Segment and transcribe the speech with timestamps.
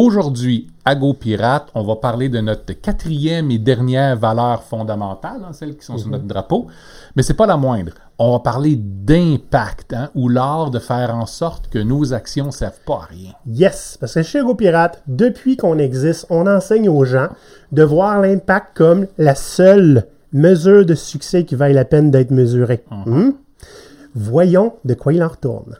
[0.00, 5.76] Aujourd'hui, à GoPirate, on va parler de notre quatrième et dernière valeur fondamentale, hein, celles
[5.76, 6.68] qui sont sur notre drapeau,
[7.14, 7.92] mais c'est pas la moindre.
[8.18, 12.50] On va parler d'impact, hein, ou l'art de faire en sorte que nos actions ne
[12.50, 13.32] servent pas à rien.
[13.46, 17.28] Yes, parce que chez GoPirate, depuis qu'on existe, on enseigne aux gens
[17.70, 22.84] de voir l'impact comme la seule mesure de succès qui vaille la peine d'être mesurée.
[22.88, 23.32] Hmm?
[24.14, 25.76] Voyons de quoi il en retourne.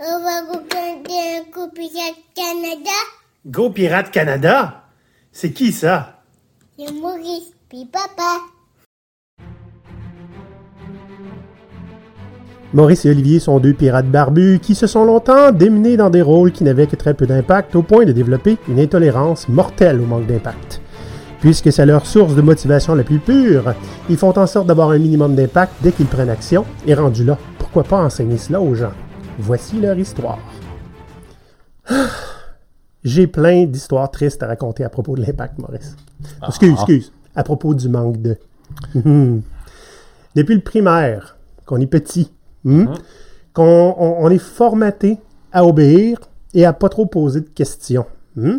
[0.00, 0.58] On va
[1.52, 2.90] coup Pirate Canada.
[3.46, 4.84] Go Pirate Canada?
[5.32, 6.22] C'est qui ça?
[6.78, 8.40] C'est Maurice, puis papa.
[12.72, 16.50] Maurice et Olivier sont deux pirates barbus qui se sont longtemps démenés dans des rôles
[16.50, 20.26] qui n'avaient que très peu d'impact au point de développer une intolérance mortelle au manque
[20.26, 20.80] d'impact.
[21.40, 23.74] Puisque c'est leur source de motivation la plus pure,
[24.08, 27.38] ils font en sorte d'avoir un minimum d'impact dès qu'ils prennent action, et rendu là,
[27.58, 28.92] pourquoi pas enseigner cela aux gens?
[29.38, 30.40] Voici leur histoire.
[33.04, 35.96] J'ai plein d'histoires tristes à raconter à propos de l'impact, Maurice.
[36.46, 37.12] Excuse, excuse.
[37.34, 38.38] À propos du manque de.
[38.94, 39.42] Mhm.
[40.34, 42.32] Depuis le primaire, qu'on est petit,
[42.64, 42.86] hmm,
[43.52, 45.18] qu'on on, on est formaté
[45.52, 46.18] à obéir
[46.54, 48.06] et à pas trop poser de questions.
[48.36, 48.58] hmm.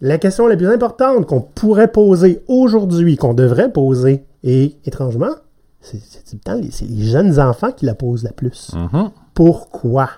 [0.00, 5.34] La question la plus importante qu'on pourrait poser aujourd'hui, qu'on devrait poser, et étrangement,
[5.80, 6.00] c'est
[6.48, 8.72] les, les jeunes enfants qui la posent la plus.
[8.74, 9.10] Mhm.
[9.34, 10.10] Pourquoi?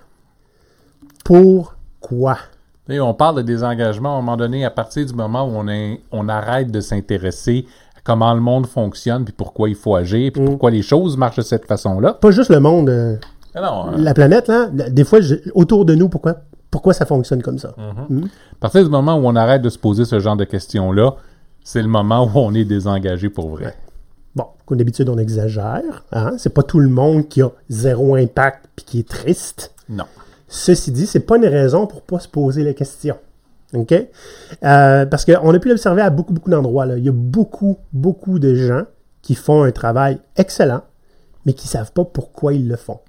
[2.89, 5.67] Et on parle de désengagement à un moment donné à partir du moment où on,
[5.67, 10.31] est- on arrête de s'intéresser à comment le monde fonctionne, puis pourquoi il faut agir,
[10.33, 12.13] puis pourquoi les choses marchent de cette façon-là.
[12.13, 13.15] Pas juste le monde, euh,
[13.53, 13.93] Ah non, hein.
[13.97, 14.67] la planète, là.
[14.67, 16.37] Des fois, je- autour de nous, pourquoi,
[16.71, 17.75] pourquoi ça fonctionne comme ça?
[18.09, 18.23] Hmm?
[18.25, 21.15] À partir du moment où on arrête de se poser ce genre de questions-là,
[21.63, 23.75] c'est le moment où on est désengagé pour vrai.
[24.35, 26.03] Bon, comme d'habitude, on exagère.
[26.11, 26.31] Hein?
[26.37, 29.73] C'est pas tout le monde qui a zéro impact puis qui est triste.
[29.89, 30.05] Non.
[30.49, 33.15] Ceci dit, c'est pas une raison pour pas se poser la question.
[33.73, 33.93] OK?
[33.93, 36.85] Euh, parce qu'on a pu l'observer à beaucoup, beaucoup d'endroits.
[36.87, 36.97] là.
[36.97, 38.83] Il y a beaucoup, beaucoup de gens
[39.21, 40.81] qui font un travail excellent,
[41.45, 42.99] mais qui savent pas pourquoi ils le font.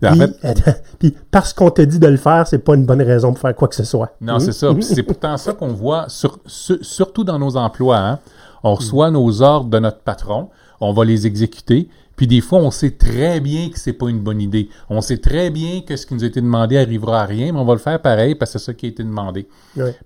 [0.00, 3.02] Puis, fait, attends, puis parce qu'on te dit de le faire, c'est pas une bonne
[3.02, 4.14] raison pour faire quoi que ce soit.
[4.20, 4.72] non, c'est ça.
[4.72, 7.98] Puis c'est pourtant ça qu'on voit, sur- sur- surtout dans nos emplois.
[7.98, 8.18] hein.
[8.62, 10.50] On reçoit nos ordres de notre patron,
[10.80, 11.88] on va les exécuter,
[12.20, 14.68] puis des fois, on sait très bien que c'est pas une bonne idée.
[14.90, 17.58] On sait très bien que ce qui nous a été demandé arrivera à rien, mais
[17.58, 19.48] on va le faire pareil parce que c'est ça qui a été demandé.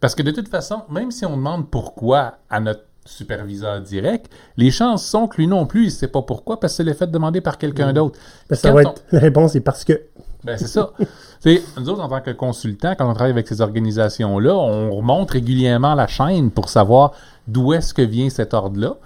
[0.00, 4.70] Parce que de toute façon, même si on demande pourquoi à notre superviseur direct, les
[4.70, 7.10] chances sont que lui non plus, il sait pas pourquoi, parce que c'est le fait
[7.10, 8.16] demandé par quelqu'un d'autre.
[8.48, 10.00] Quand ça va on- être, la réponse est parce que.
[10.44, 10.93] Ben, c'est ça.
[11.44, 15.94] Nous autres, en tant que consultants, quand on travaille avec ces organisations-là, on remonte régulièrement
[15.94, 17.12] la chaîne pour savoir
[17.47, 18.97] d'où est-ce que vient cet ordre-là.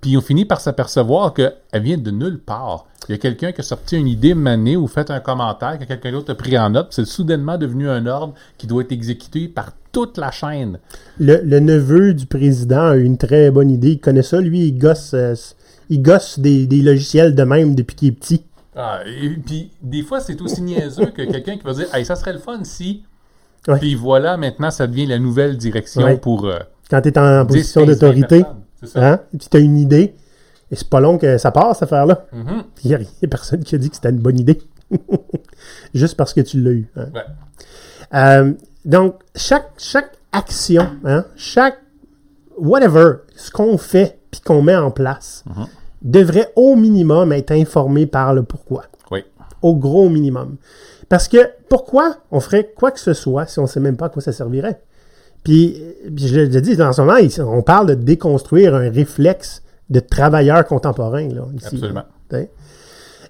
[0.00, 2.86] Puis on finit par s'apercevoir qu'elle vient de nulle part.
[3.08, 5.84] Il y a quelqu'un qui a sorti une idée manée ou fait un commentaire que
[5.84, 6.88] quelqu'un d'autre a pris en note.
[6.90, 10.78] C'est soudainement devenu un ordre qui doit être exécuté par toute la chaîne.
[11.18, 13.92] Le, le neveu du président a eu une très bonne idée.
[13.92, 15.34] Il connaît ça, lui, il gosse, euh,
[15.88, 18.44] il gosse des, des logiciels de même depuis qu'il est petit.
[18.80, 22.14] Ah, et puis, des fois, c'est aussi niaiseux que quelqu'un qui va dire Hey, ça
[22.16, 23.02] serait le fun si.
[23.66, 23.78] Ouais.
[23.78, 26.16] Puis voilà, maintenant, ça devient la nouvelle direction Ouais.
[26.16, 26.46] pour.
[26.46, 26.58] euh,
[26.88, 28.62] Quand tu es en 10, position 15, d'autorité, 20 personnes.
[28.80, 29.12] C'est ça.
[29.12, 30.14] hein, tu as une idée,
[30.70, 32.26] et c'est pas long que ça passe, cette affaire-là.
[32.32, 32.62] Mhm.
[32.84, 34.62] Il n'y a, personne qui a dit que c'était une bonne idée.
[35.94, 36.86] Juste parce que tu l'as eu.
[36.96, 37.06] hein.
[37.14, 37.24] Ouais.
[38.14, 38.52] Euh,
[38.84, 41.78] donc, chaque, chaque action, hein, chaque
[42.56, 45.44] whatever, ce qu'on fait puis qu'on met en place,
[46.02, 48.84] devrait au minimum être informé par le pourquoi.
[49.10, 49.24] Oui.
[49.62, 50.56] Au gros minimum.
[51.08, 51.38] Parce que
[51.68, 54.22] pourquoi on ferait quoi que ce soit si on ne sait même pas à quoi
[54.22, 54.80] ça servirait?
[55.44, 55.80] Puis,
[56.14, 57.16] puis je le dis, en ce moment,
[57.50, 61.28] on parle de déconstruire un réflexe de travailleur contemporain.
[61.28, 62.04] Là, ici, Absolument.
[62.30, 62.38] là.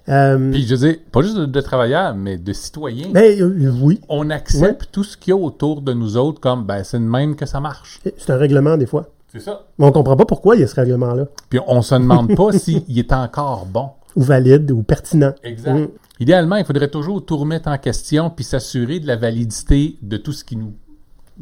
[0.09, 3.09] Euh, Puis je veux dire, pas juste de, de travailleurs, mais de citoyens.
[3.11, 6.65] ben, euh, oui, On accepte tout ce qu'il y a autour de nous autres comme
[6.65, 7.99] ben c'est de même que ça marche.
[8.17, 9.07] c'est un règlement des fois.
[9.31, 9.65] C'est ça.
[9.77, 11.25] Mais on comprend pas pourquoi il y a ce règlement-là.
[11.49, 13.89] Puis on se demande pas s'il est encore bon.
[14.15, 15.33] Ou valide, ou pertinent.
[15.43, 15.73] Exact.
[15.73, 15.87] Mm.
[16.19, 20.31] Idéalement, il faudrait toujours tout remettre en question puis s'assurer de la validité de tout
[20.33, 20.73] ce qui nous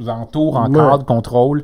[0.10, 1.04] entoure en Ouais.
[1.06, 1.64] contrôle.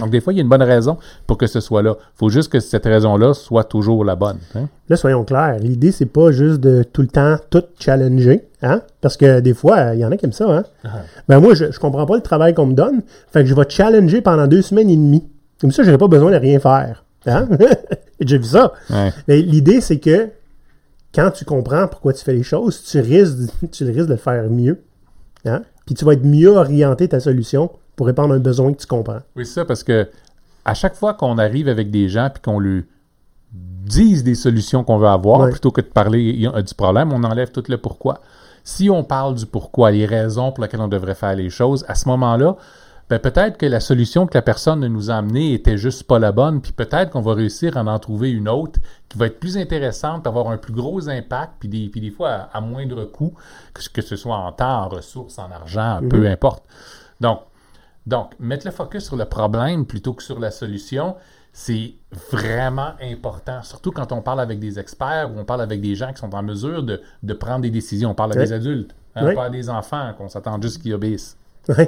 [0.00, 0.98] Donc, des fois, il y a une bonne raison
[1.28, 1.94] pour que ce soit là.
[1.98, 4.38] Il faut juste que cette raison-là soit toujours la bonne.
[4.56, 4.68] hein.
[4.88, 8.82] Là, soyons clairs, l'idée, c'est pas juste de tout le temps tout challenger, hein?
[9.00, 10.64] Parce que des fois, il y en a qui aiment ça, hein?
[11.28, 13.02] Ben moi, je, je comprends pas le travail qu'on me donne,
[13.32, 15.24] fait que je vais challenger pendant deux semaines et demie.
[15.60, 17.04] Comme ça, j'aurai pas besoin de rien faire.
[17.26, 17.48] Hein?
[18.20, 18.72] J'ai vu ça.
[18.90, 19.12] Ouais.
[19.28, 20.30] Mais l'idée, c'est que
[21.14, 24.16] quand tu comprends pourquoi tu fais les choses, tu risques, de- tu risques de le
[24.16, 24.82] faire mieux.
[25.44, 25.62] Hein?
[25.86, 28.86] Puis tu vas être mieux orienté ta solution pour répondre à un besoin que tu
[28.86, 29.20] comprends.
[29.36, 30.08] Oui, c'est ça, parce que
[30.64, 32.84] à chaque fois qu'on arrive avec des gens puis qu'on lui
[33.52, 35.50] dise des solutions qu'on veut avoir, Ouais.
[35.50, 36.32] plutôt que de parler
[36.66, 38.20] du problème, on enlève tout le pourquoi.
[38.64, 41.94] Si on parle du pourquoi, les raisons pour lesquelles on devrait faire les choses, à
[41.94, 42.56] ce moment-là,
[43.08, 46.32] ben peut-être que la solution que la personne nous a amenée était juste pas la
[46.32, 49.56] bonne, puis peut-être qu'on va réussir à en trouver une autre qui va être plus
[49.56, 53.34] intéressante, avoir un plus gros impact, puis des, puis des fois à, moindre coût,
[53.72, 56.64] que, que, ce soit en temps, en ressources, en argent, peu importe.
[57.20, 57.42] Donc,
[58.06, 61.16] donc, mettre le focus sur le problème plutôt que sur la solution,
[61.52, 61.94] c'est
[62.32, 66.12] vraiment important, surtout quand on parle avec des experts ou on parle avec des gens
[66.12, 68.10] qui sont en mesure de, de prendre des décisions.
[68.10, 71.36] On parle avec des adultes, hein, pas à des enfants, qu'on s'attend juste qu'ils obéissent.
[71.68, 71.84] Oui.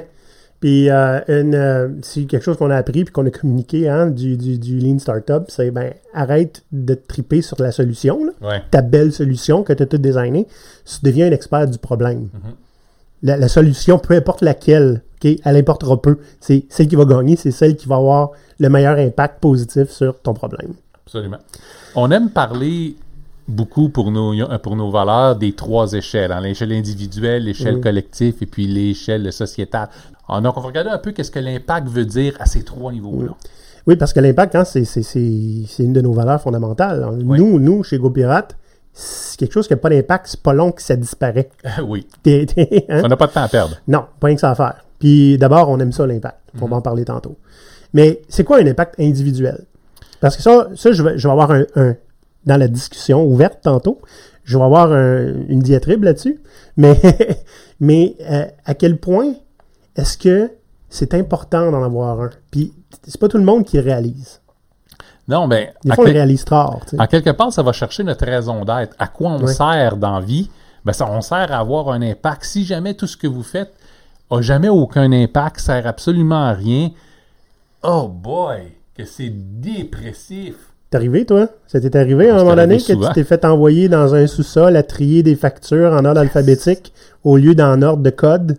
[0.59, 4.35] Puis, euh, euh, c'est quelque chose qu'on a appris puis qu'on a communiqué hein, du,
[4.35, 9.13] du, du, Lean Startup, c'est ben arrête de triper sur la solution, là, ta belle
[9.13, 10.47] solution que tu as tout designé,
[10.85, 12.27] tu deviens un expert du problème.
[12.27, 12.53] Mm-hmm.
[13.23, 16.17] la, la, solution, peu importe laquelle, okay, elle importera peu.
[16.41, 20.19] C'est celle qui va gagner, c'est celle qui va avoir le meilleur impact positif sur
[20.19, 20.73] ton problème.
[21.05, 21.39] Absolument.
[21.95, 22.97] On aime parler
[23.47, 28.45] beaucoup pour nos, pour nos valeurs des trois échelles, hein, l'échelle individuelle, l'échelle collective et
[28.45, 29.89] puis l'échelle sociétale.
[30.29, 32.91] Ah, donc, on va regarder un peu qu'est-ce que l'impact veut dire à ces trois
[32.91, 33.31] niveaux-là.
[33.87, 34.83] Oui, parce que l'impact, hein, c'est
[35.79, 37.03] une de nos valeurs fondamentales.
[37.23, 38.55] Nous, nous, chez GoPirate,
[38.93, 41.49] c'est quelque chose qui n'a pas d'impact, c'est pas long que ça disparaît.
[41.87, 42.05] oui.
[42.27, 43.01] Hein?
[43.03, 43.77] On n'a pas de temps à perdre.
[43.87, 44.85] Non, pas rien que ça à faire.
[44.99, 46.37] Puis d'abord, on aime ça, l'impact.
[46.61, 47.37] On va en parler tantôt.
[47.93, 49.65] Mais c'est quoi un impact individuel?
[50.19, 51.95] Parce que ça, ça je, vais, je vais avoir un,
[52.45, 53.99] dans la discussion ouverte tantôt,
[54.43, 56.39] je vais avoir une diatribe là-dessus.
[56.77, 56.99] Mais,
[57.79, 59.33] mais euh, à quel point
[59.99, 60.51] est-ce que
[60.89, 62.29] c'est important d'en avoir un?
[62.51, 62.73] Puis
[63.07, 64.41] c'est pas tout le monde qui réalise.
[65.27, 65.69] Non, ben.
[65.83, 66.79] Des fois, on réalise tard.
[66.97, 68.95] En quelque part, ça va chercher notre raison d'être.
[68.97, 70.49] À quoi on sert dans vie?
[70.83, 72.45] Ben, ça, on sert à avoir un impact.
[72.45, 73.73] Si jamais tout ce que vous faites
[74.31, 76.89] a jamais aucun impact, sert absolument à rien,
[77.83, 80.55] oh boy, que c'est dépressif.
[80.89, 81.49] T'es arrivé, toi?
[81.67, 84.75] Ça t'est arrivé à un moment donné que tu t'es fait envoyer dans un sous-sol
[84.75, 86.93] à trier des factures en ordre alphabétique
[87.23, 88.57] au lieu d'en ordre de code?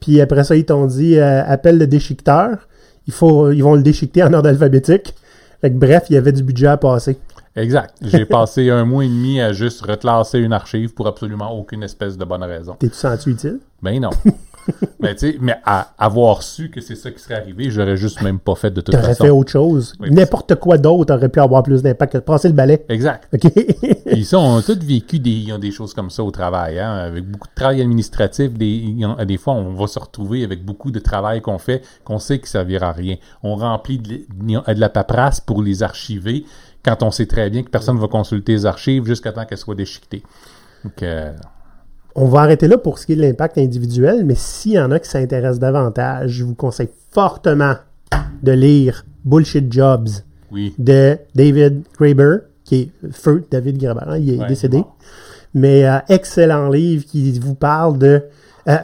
[0.00, 2.68] Puis après ça, ils t'ont dit euh, appelle le déchiqueteur.
[3.08, 5.14] Il faut, ils vont le déchiqueter en ordre alphabétique.
[5.60, 7.18] Fait bref, il y avait du budget à passer.
[7.56, 7.94] Exact.
[8.02, 12.16] J'ai passé un mois et demi à juste reclasser une archive pour absolument aucune espèce
[12.16, 12.76] de bonne raison.
[12.78, 13.58] T'es-tu senti utile?
[13.82, 14.10] Ben non.
[15.00, 18.22] mais tu sais, mais à avoir su que c'est ça qui serait arrivé, j'aurais juste
[18.22, 19.06] même pas fait de toute façon.
[19.06, 19.94] T'aurais fait autre chose.
[20.00, 22.84] N'importe quoi d'autre aurait pu avoir plus d'impact que de passer le balai.
[22.88, 23.28] Exact.
[23.34, 23.52] OK.
[24.06, 27.24] Puis ça, on a tous vécu des, des choses comme ça au travail, hein, avec
[27.24, 28.52] beaucoup de travail administratif.
[28.52, 28.94] Des,
[29.26, 32.48] des fois, on va se retrouver avec beaucoup de travail qu'on fait, qu'on sait qu'il
[32.48, 33.16] servira à rien.
[33.42, 36.44] On remplit de, de la paperasse pour les archiver
[36.84, 39.58] quand on sait très bien que personne ne va consulter les archives jusqu'à temps qu'elles
[39.58, 40.22] soient déchiquetées.
[40.84, 41.32] Donc, euh,
[42.14, 44.90] on va arrêter là pour ce qui est de l'impact individuel, mais s'il y en
[44.90, 47.74] a qui s'intéressent davantage, je vous conseille fortement
[48.42, 50.08] de lire Bullshit Jobs
[50.78, 54.82] de David Graeber, qui est feu David Graeber, hein, il est décédé.
[55.54, 58.22] Mais euh, excellent livre qui vous parle de...
[58.68, 58.76] Euh,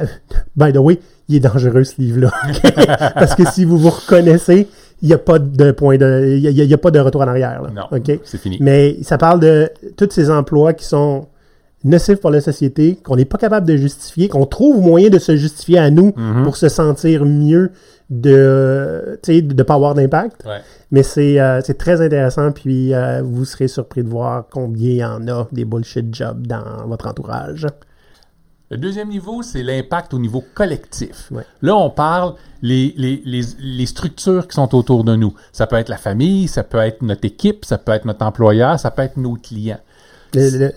[0.56, 2.32] by the way, il est dangereux ce livre-là.
[3.14, 4.68] Parce que si vous vous reconnaissez,
[5.02, 6.36] il n'y a pas de point de...
[6.36, 7.62] Il y a, pas de retour en arrière.
[7.62, 7.70] Là.
[7.74, 8.58] Non, c'est fini.
[8.60, 11.26] Mais ça parle de tous ces emplois qui sont
[11.84, 15.36] nocif pour la société, qu'on n'est pas capable de justifier, qu'on trouve moyen de se
[15.36, 16.44] justifier à nous mhm.
[16.44, 17.72] pour se sentir mieux
[18.10, 20.44] de de ne pas avoir d'impact.
[20.90, 25.04] Mais euh, c'est très intéressant, puis euh, vous serez surpris de voir combien il y
[25.04, 27.66] en a des bullshit jobs dans votre entourage.
[28.72, 31.32] Le deuxième niveau, c'est l'impact au niveau collectif.
[31.60, 35.34] Là, on parle les, les, les, les, structures qui sont autour de nous.
[35.52, 38.78] Ça peut être la famille, ça peut être notre équipe, ça peut être notre employeur,
[38.78, 39.80] ça peut être nos clients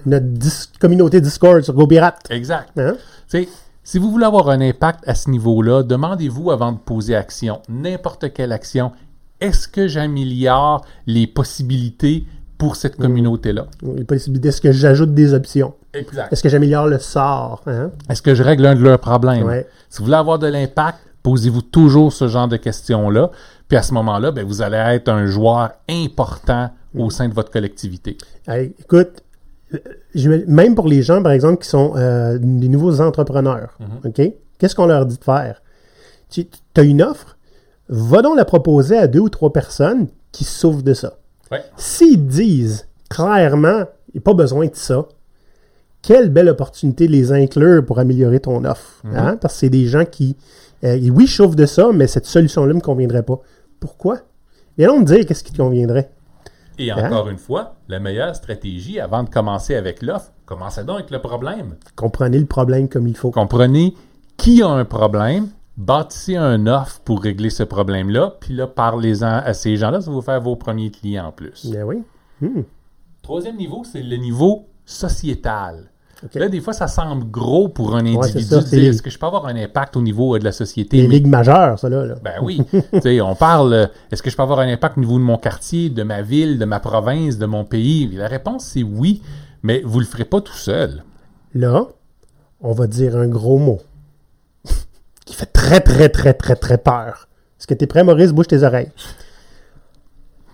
[0.05, 2.19] notre communauté Discord sur GoPirate.
[2.29, 2.69] Exact.
[2.77, 2.95] Hein?
[3.83, 8.31] Si vous voulez avoir un impact à ce niveau-là, demandez-vous avant de poser action, n'importe
[8.31, 8.93] quelle action,
[9.41, 12.25] est-ce que j'améliore les possibilités
[12.57, 13.67] pour cette communauté-là?
[13.97, 15.73] Les possibilités, est-ce que j'ajoute des options?
[15.93, 16.31] Exact.
[16.31, 17.61] Est-ce que j'améliore le sort?
[17.67, 17.91] Hein?
[18.09, 19.63] Est-ce que je règle un de leurs problèmes?
[19.89, 23.31] Si vous voulez avoir de l'impact, posez-vous toujours ce genre de questions-là.
[23.67, 27.51] Puis à ce moment-là, ben, vous allez être un joueur important au sein de votre
[27.51, 28.17] collectivité.
[28.79, 29.22] écoute,
[30.47, 34.09] même pour les gens, par exemple, qui sont euh, des nouveaux entrepreneurs, mhm.
[34.09, 34.33] OK?
[34.57, 35.61] Qu'est-ce qu'on leur dit de faire?
[36.29, 37.37] Tu as une offre,
[37.89, 41.17] va donc la proposer à deux ou trois personnes qui souffrent de ça.
[41.77, 45.07] S'ils disent clairement, il n'y a pas besoin de ça,
[46.01, 49.01] quelle belle opportunité de les inclure pour améliorer ton offre.
[49.03, 49.15] Mhm.
[49.15, 49.37] Hein?
[49.39, 50.35] Parce que c'est des gens qui,
[50.83, 53.39] euh, oui, souffrent de ça, mais cette solution-là ne me conviendrait pas.
[53.79, 54.19] Pourquoi?
[54.77, 56.09] Viens donc me dire qu'est-ce qui te conviendrait.
[56.77, 57.05] Et hein?
[57.05, 61.19] encore une fois, la meilleure stratégie avant de commencer avec l'offre, commencez donc avec le
[61.19, 61.75] problème.
[61.95, 63.31] Comprenez le problème comme il faut.
[63.31, 63.93] Comprenez
[64.37, 69.53] qui a un problème, bâtissez un offre pour régler ce problème-là, puis là, parlez-en à
[69.53, 71.67] ces gens-là, ça va vous faire vos premiers clients en plus.
[71.69, 72.03] Bien oui.
[72.41, 72.63] Hmm.
[73.21, 75.91] Troisième niveau, c'est le niveau sociétal.
[76.35, 79.25] Là, des fois, ça semble gros pour un individu de dire est-ce que je peux
[79.25, 80.97] avoir un impact au niveau euh, de la société?
[80.97, 82.05] Les Mais- ligues majeures, ça, là.
[82.05, 82.15] là.
[82.23, 82.61] Ben oui.
[82.71, 85.23] tu sais, on parle euh, est-ce que je peux avoir un impact au niveau de
[85.23, 88.07] mon quartier, de ma ville, de ma province, de mon pays?
[88.15, 89.21] La réponse, c'est oui,
[89.63, 91.03] mais vous le ferez pas tout seul.
[91.53, 91.85] Là,
[92.61, 93.81] on va dire un gros mot
[95.25, 97.27] qui fait très, très, très, très, très peur.
[97.59, 98.31] Est-ce que tu es prêt, Maurice?
[98.31, 98.91] Bouge tes oreilles.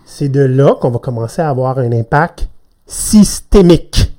[0.04, 2.48] C'est de là qu'on va commencer à avoir un impact
[2.86, 4.09] systémique.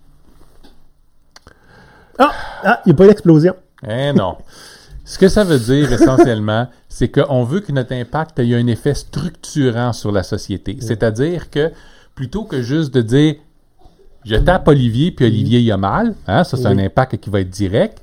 [2.18, 2.32] Ah!
[2.64, 3.56] Ah, il n'y a pas d'explosion.
[3.88, 4.38] Eh non.
[5.04, 8.94] Ce que ça veut dire essentiellement, c'est qu'on veut que notre impact ait un effet
[8.94, 10.78] structurant sur la société.
[10.80, 11.72] C'est-à-dire que
[12.16, 13.36] plutôt que juste de dire
[14.24, 17.42] je tape Olivier puis Olivier il a mal, hein, ça c'est un impact qui va
[17.42, 18.02] être direct.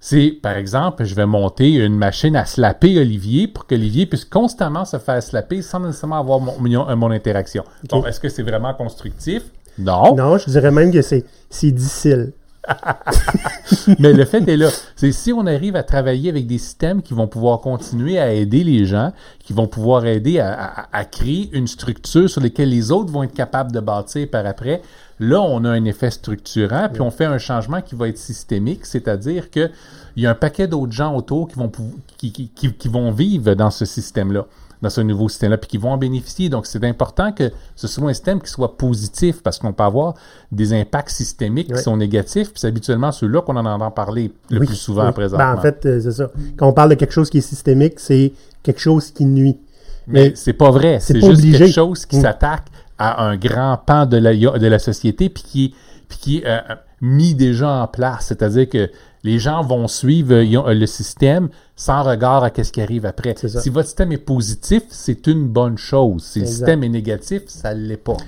[0.00, 4.84] C'est par exemple, je vais monter une machine à slapper Olivier pour qu'Olivier puisse constamment
[4.84, 7.64] se faire slapper sans nécessairement avoir mon, mon, mon interaction.
[7.88, 9.44] Bon, est-ce que c'est vraiment constructif?
[9.78, 10.14] Non.
[10.14, 11.24] Non, je dirais même que c'est
[11.62, 12.32] difficile.
[13.98, 14.68] Mais le fait est là.
[14.96, 18.64] C'est si on arrive à travailler avec des systèmes qui vont pouvoir continuer à aider
[18.64, 22.90] les gens, qui vont pouvoir aider à, à- à créer une structure sur laquelle les
[22.90, 24.80] autres vont être capables de bâtir par après,
[25.20, 28.86] là, on a un effet structurant, puis on fait un changement qui va être systémique,
[28.86, 29.70] c'est-à-dire que
[30.16, 32.88] il y a un paquet d'autres gens autour qui vont, pou- qui, qui- qui- qui
[32.88, 34.46] vont vivre dans ce système-là
[34.84, 36.48] dans ce nouveau système-là, puis qui vont en bénéficier.
[36.48, 40.14] Donc, c'est important que ce soit un système qui soit positif, parce qu'on peut avoir
[40.52, 44.60] des impacts systémiques qui sont négatifs, puis c'est habituellement ceux-là qu'on en entend parler le
[44.60, 45.12] Oui, plus souvent oui.
[45.12, 45.52] présentement.
[45.54, 46.30] Ben, en fait, euh, c'est ça.
[46.56, 49.58] Quand on parle de quelque chose qui est systémique, c'est quelque chose qui nuit.
[50.06, 50.98] Mais mais c'est pas vrai.
[51.00, 51.58] c'est juste obligé.
[51.58, 52.22] quelque chose qui Mm.
[52.22, 52.66] s'attaque
[52.98, 55.72] à un grand pan de la, de la société, puis qui, est-
[56.08, 56.60] puis qui est euh,
[57.00, 58.26] mis déjà en place.
[58.26, 58.90] C'est-à-dire que
[59.24, 63.34] les gens vont suivre euh, euh, le système sans regard à ce qui arrive après.
[63.36, 63.60] Ça.
[63.60, 66.22] Si votre système est positif, c'est une bonne chose.
[66.24, 68.18] Si le système est négatif, ça ne l'est pas.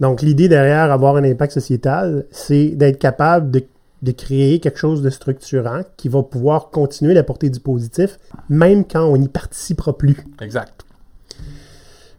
[0.00, 3.64] Donc, l'idée derrière avoir un impact sociétal, c'est d'être capable de,
[4.02, 9.04] de créer quelque chose de structurant qui va pouvoir continuer d'apporter du positif, même quand
[9.04, 10.16] on n'y participera plus.
[10.40, 10.82] Exact.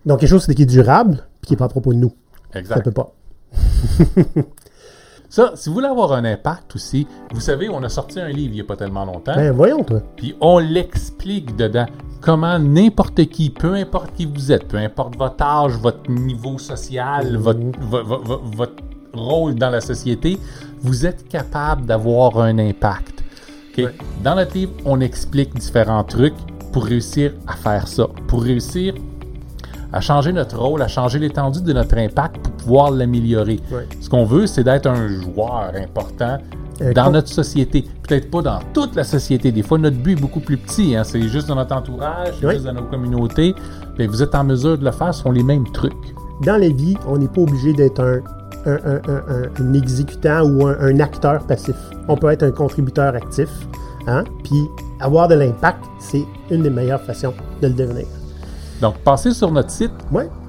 [0.05, 2.13] Donc, quelque chose qui est durable, puis qui n'est pas à propos de nous.
[2.51, 2.83] Ça Exact.
[2.83, 3.13] peut pas.
[5.29, 8.51] Ça, si vous voulez avoir un impact aussi, vous savez, on a sorti un livre
[8.53, 9.35] il n'y a pas tellement longtemps.
[9.35, 10.01] Ben, voyons, toi.
[10.15, 11.85] Puis on l'explique dedans
[12.21, 17.35] comment n'importe qui, peu importe qui vous êtes, peu importe votre âge, votre niveau social,
[17.37, 20.37] votre, vo- votre rôle dans la société,
[20.81, 23.23] vous êtes capable d'avoir un impact.
[23.71, 23.83] OK?
[23.85, 23.95] Ouais.
[24.23, 26.35] Dans notre livre, on explique différents trucs
[26.71, 28.93] pour réussir à faire ça, pour réussir
[29.93, 33.59] à changer notre rôle, à changer l'étendue de notre impact pour pouvoir l'améliorer.
[34.01, 36.37] Ce qu'on veut, c'est d'être un joueur important
[36.79, 37.85] Euh, dans notre société.
[38.07, 39.51] Peut-être pas dans toute la société.
[39.51, 40.95] Des fois, notre but est beaucoup plus petit.
[40.95, 41.03] hein.
[41.03, 42.53] C'est juste dans notre entourage, Oui.
[42.53, 43.55] juste dans nos communautés.
[43.97, 45.93] Mais vous êtes en mesure de le faire, ce sont les mêmes trucs.
[46.43, 48.19] Dans la vie, on n'est pas obligé d'être un,
[48.67, 51.75] un, un- un- un- un exécutant ou un, un acteur passif.
[52.07, 53.49] On peut être un contributeur actif.
[54.05, 54.23] Hein?
[54.43, 54.61] Puis,
[54.99, 58.05] avoir de l'impact, c'est une des meilleures façons de le devenir.
[58.81, 59.91] Donc, passez sur notre site.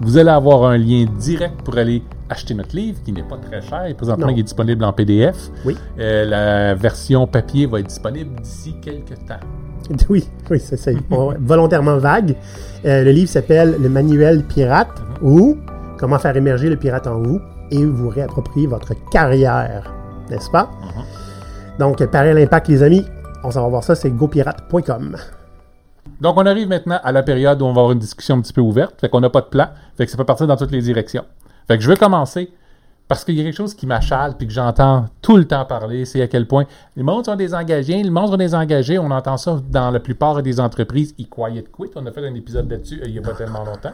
[0.00, 3.62] Vous allez avoir un lien direct pour aller acheter notre livre, qui n'est pas très
[3.62, 3.84] cher.
[3.96, 4.32] Présentement, Non.
[4.34, 5.50] il est disponible en PDF.
[5.64, 5.76] Oui.
[5.98, 9.40] Euh, la version papier va être disponible d'ici quelques temps.
[10.10, 10.90] Oui, oui, c'est ça.
[11.10, 12.36] On- volontairement vague.
[12.84, 14.90] Euh, le livre s'appelle Le manuel pirate
[15.22, 15.56] ou
[15.98, 19.92] Comment faire émerger le pirate en vous et vous réapproprier votre carrière.
[20.30, 20.68] N'est-ce pas?
[21.78, 23.04] Donc, pareil l'impact, les amis.
[23.42, 25.16] On s'en va voir ça, c'est gopirate.com.
[26.20, 28.52] Donc, on arrive maintenant à la période où on va avoir une discussion un petit
[28.52, 29.00] peu ouverte.
[29.00, 29.68] Fait qu'on n'a pas de plan.
[29.96, 31.24] Fait que ça peut partir dans toutes les directions.
[31.68, 32.50] Fait que je vais commencer
[33.06, 36.04] parce qu'il y a quelque chose qui m'achale puis que j'entends tout le temps parler,
[36.04, 38.98] c'est à quel point les mondes sont désengagés, le monde sont désengagés.
[38.98, 41.14] On entend ça dans la plupart des entreprises.
[41.18, 41.90] Ils quiet quit.
[41.96, 43.92] On a fait un épisode là-dessus euh, il n'y a pas tellement longtemps.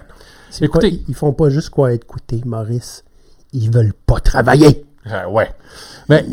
[0.51, 3.05] C'est quoi, Écoutez, ils- font pas juste quoi écouter, Maurice.
[3.53, 4.85] Ils veulent pas travailler.
[5.07, 5.51] Euh, ouais.
[6.09, 6.25] Mais,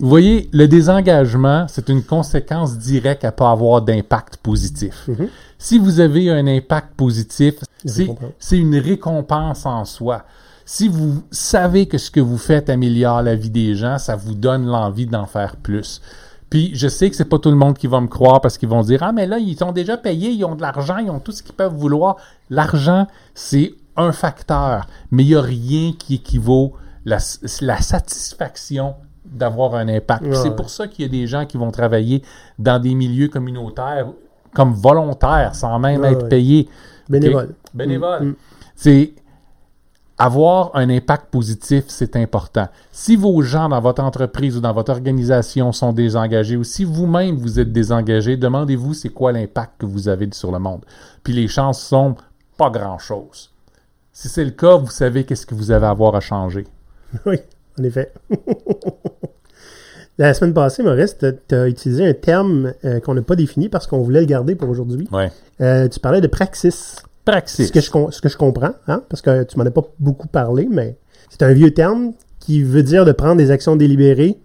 [0.00, 5.08] vous voyez, le désengagement, c'est une conséquence directe à pas avoir d'impact positif.
[5.58, 7.54] Si vous avez un impact positif,
[7.84, 10.24] c'est une récompense en soi.
[10.66, 14.34] Si vous savez que ce que vous faites améliore la vie des gens, ça vous
[14.34, 16.00] donne l'envie d'en faire plus.
[16.48, 18.68] Puis je sais que c'est pas tout le monde qui va me croire parce qu'ils
[18.68, 21.18] vont dire ah mais là ils sont déjà payés, ils ont de l'argent, ils ont
[21.18, 22.16] tout ce qu'ils peuvent vouloir.
[22.48, 27.18] L'argent c'est un facteur, mais il y a rien qui équivaut la,
[27.60, 28.94] la satisfaction
[29.24, 30.24] d'avoir un impact.
[30.24, 30.34] Ouais.
[30.34, 32.22] C'est pour ça qu'il y a des gens qui vont travailler
[32.58, 34.06] dans des milieux communautaires
[34.54, 36.68] comme volontaires sans même Ouais, être payés.
[37.08, 37.54] Bénévole.
[37.72, 38.22] Bénévole.
[38.22, 38.36] Mm, mm.
[38.76, 39.14] C'est
[40.16, 42.68] avoir un impact positif, c'est important.
[42.92, 47.36] Si vos gens dans votre entreprise ou dans votre organisation sont désengagés ou si vous-même
[47.36, 50.84] vous êtes désengagé, demandez-vous c'est quoi l'impact que vous avez sur le monde.
[51.24, 52.14] Puis les chances sont
[52.56, 53.50] pas grand-chose.
[54.12, 56.64] Si c'est le cas, vous savez qu'est-ce que vous avez à avoir à changer.
[57.26, 57.36] Oui,
[57.78, 58.12] en effet.
[60.18, 63.88] La semaine passée, Maurice, tu as utilisé un terme euh, qu'on n'a pas défini parce
[63.88, 65.08] qu'on voulait le garder pour aujourd'hui.
[65.10, 65.30] Ouais.
[65.60, 66.96] Euh, tu parlais de praxis.
[67.24, 67.66] Praxis.
[67.68, 69.82] Ce que je, com- ce que je comprends, hein, parce que tu m'en as pas
[69.98, 70.96] beaucoup parlé, mais
[71.30, 74.38] c'est un vieux terme qui veut dire de prendre des actions délibérées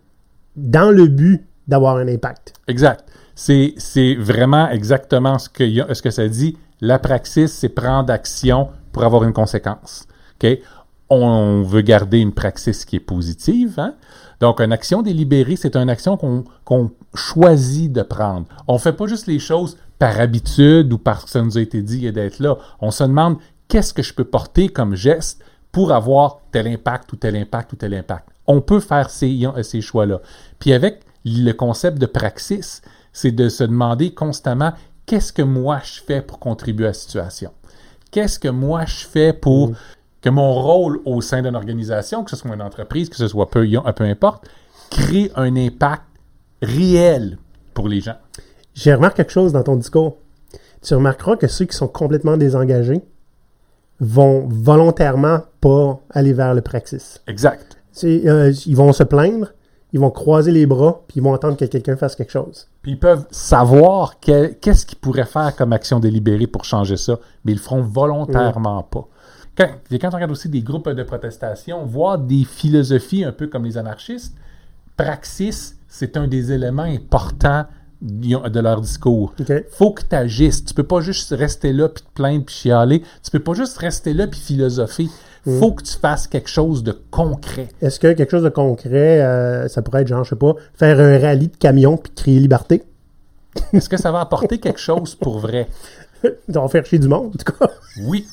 [0.56, 2.54] dans le but d'avoir un impact.
[2.68, 3.06] Exact.
[3.36, 6.58] C'est, c'est vraiment exactement ce que, ce que ça dit.
[6.82, 10.08] La praxis, c'est prendre action pour avoir une conséquence.
[10.42, 10.58] OK?
[11.10, 13.80] On veut garder une praxis qui est positive.
[13.80, 13.96] Hein?
[14.40, 18.46] Donc, une action délibérée, c'est une action qu'on, choisit de prendre.
[18.68, 21.82] On fait pas juste les choses par habitude ou parce que ça nous a été
[21.82, 22.58] dit d'être là.
[22.80, 23.38] On se demande
[23.68, 27.76] qu'est-ce que je peux porter comme geste pour avoir tel impact ou tel impact ou
[27.78, 28.30] tel impact?
[28.46, 30.22] On peut faire ces, ces choix-là.
[30.60, 34.74] Puis avec le concept de praxis, c'est de se demander constamment
[35.06, 37.52] qu'est-ce que moi je fais pour contribuer à la situation?
[38.12, 39.74] Qu'est-ce que moi je fais pour
[40.22, 43.50] que mon rôle au sein d'une organisation, que ce soit une entreprise, que ce soit
[43.50, 44.48] peu, peu importe,
[44.90, 46.04] crée un impact
[46.62, 47.38] réel
[47.74, 48.18] pour les gens.
[48.74, 50.18] J'ai remarqué quelque chose dans ton discours.
[50.82, 53.02] Tu remarqueras que ceux qui sont complètement désengagés
[54.00, 57.22] vont volontairement pas aller vers le praxis.
[57.28, 57.78] Exact.
[58.04, 59.54] Euh, ils vont se plaindre,
[59.92, 62.68] ils vont croiser les bras, puis ils vont attendre que quelqu'un fasse quelque chose.
[62.82, 67.52] Puis ils peuvent savoir qu'est-ce qu'ils pourraient faire comme action délibérée pour changer ça, mais
[67.52, 69.08] ils le feront volontairement pas.
[69.60, 73.66] Quand, quand on regarde aussi des groupes de protestation, voir des philosophies un peu comme
[73.66, 74.34] les anarchistes,
[74.96, 77.66] praxis, c'est un des éléments importants
[78.02, 79.34] de leur discours.
[79.38, 79.52] OK.
[79.72, 80.64] Faut que tu agisses.
[80.64, 83.04] Tu peux pas juste rester là puis te plaindre puis chialer.
[83.22, 85.08] Tu peux pas juste rester là puis philosopher.
[85.60, 87.70] Faut que tu fasses quelque chose de concret.
[87.82, 91.00] Est-ce que quelque chose de concret, euh, ça pourrait être genre, je sais pas, faire
[91.00, 92.84] un rallye de camions puis crier liberté?
[93.74, 95.68] Est-ce que ça va apporter quelque chose pour vrai?
[96.54, 97.72] Ça va faire chier du monde, en tout cas?
[98.04, 98.28] Oui.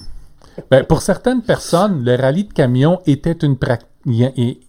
[0.70, 3.56] Ben, pour certaines personnes, le rallye de camions était une,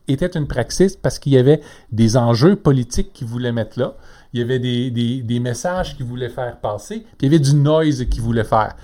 [0.08, 3.96] était une praxis parce qu'il y avait des enjeux politiques qu'ils voulaient mettre là.
[4.34, 7.44] Il y avait des, des- des messages qu'ils voulaient faire passer, puis il y avait
[7.44, 8.75] du noise qu'ils voulaient faire.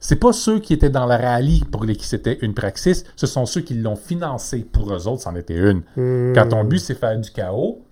[0.00, 3.26] C'est pas ceux qui étaient dans le rallye pour les qui c'était une praxis, ce
[3.26, 4.60] sont ceux qui l'ont financé.
[4.60, 5.82] Pour eux autres, c'en était une.
[6.34, 7.82] Quand ton but, c'est faire du chaos,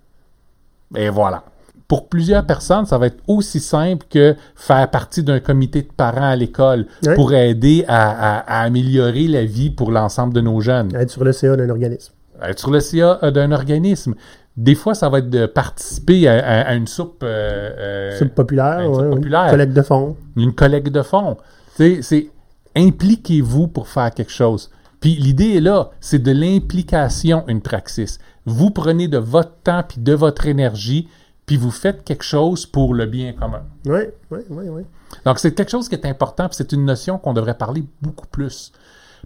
[0.95, 1.45] et voilà.
[1.89, 6.31] Pour plusieurs personnes, ça va être aussi simple que faire partie d'un comité de parents
[6.31, 10.95] à l'école pour aider à, à- à améliorer la vie pour l'ensemble de nos jeunes.
[10.97, 12.13] Être sur le CA d'un organisme.
[12.43, 14.15] Être sur le CA euh, d'un organisme.
[14.57, 18.95] Des fois, ça va être de participer à, une soupe, euh, euh, Sub populaire, une
[18.95, 19.11] soupe ouais.
[19.11, 19.51] populaire.
[19.51, 20.17] collecte de fonds.
[20.37, 21.37] une collecte de fonds.
[21.77, 22.31] C'est
[22.75, 24.71] impliquez-vous pour faire quelque chose.
[25.01, 28.19] Puis l'idée est là, c'est de l'implication, une praxis.
[28.45, 31.09] Vous prenez de votre temps puis de votre énergie,
[31.47, 33.63] puis vous faites quelque chose pour le bien commun.
[33.87, 34.83] Oui, oui, oui, oui.
[35.25, 38.27] Donc c'est quelque chose qui est important, puis c'est une notion qu'on devrait parler beaucoup
[38.27, 38.73] plus,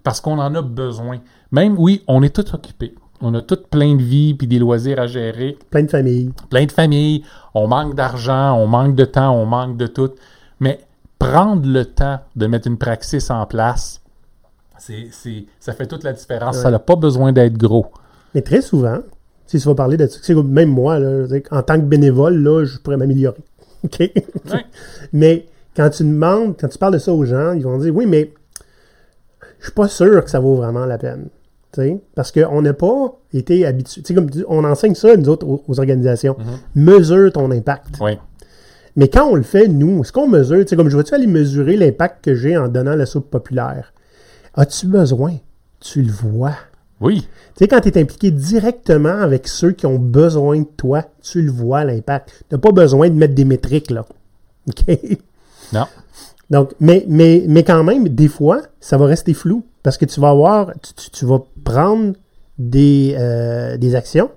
[0.02, 1.18] parce qu'on en a besoin.
[1.50, 2.94] Même, oui, on est tous occupés.
[3.22, 6.33] On a toutes plein de vie puis des loisirs à gérer Plein de familles.
[6.48, 7.22] plein de familles,
[7.54, 10.11] on manque d'argent, on manque de temps, on manque de tout.
[10.59, 10.80] Mais
[11.18, 14.00] prendre le temps de mettre une praxis en place,
[14.78, 16.56] c'est, c'est- ça fait toute la différence.
[16.59, 17.92] Ça n'a pas besoin d'être gros.
[18.35, 19.00] Mais très souvent,
[19.50, 22.96] si tu vas parler de même moi, là, en tant que bénévole, là, je pourrais
[22.96, 23.42] m'améliorer.
[23.84, 23.98] OK?
[23.98, 24.12] Ouais.
[25.12, 28.06] mais quand tu demandes, quand tu parles de ça aux gens, ils vont dire oui,
[28.06, 28.32] mais
[29.58, 31.28] je suis pas sûr que ça vaut vraiment la peine.
[32.14, 34.02] Parce qu'on n'a pas été habitué.
[34.02, 36.36] tu sais, Comme on enseigne ça, nous autres, aux, aux organisations.
[36.76, 37.96] Mesure ton impact.
[38.00, 38.18] Oui.
[38.96, 40.64] Mais quand on le fait, nous, est-ce qu'on mesure?
[40.76, 43.92] Comme je veux-tu aller mesurer l'impact que j'ai en donnant la soupe populaire?
[44.54, 45.36] As-tu besoin?
[45.80, 46.54] Tu le vois.
[47.00, 47.22] Oui.
[47.22, 47.28] Tu
[47.64, 51.50] sais, quand tu es impliqué directement avec ceux qui ont besoin de toi, tu le
[51.50, 52.44] vois, l'impact.
[52.48, 54.04] Tu n'as pas besoin de mettre des métriques, là.
[54.68, 54.98] OK?
[55.72, 55.86] Non.
[56.50, 59.64] Donc, mais, mais, mais quand même, des fois, ça va rester flou.
[59.82, 62.12] Parce que tu vas avoir, tu, tu- tu vas prendre
[62.58, 64.30] des, euh, des actions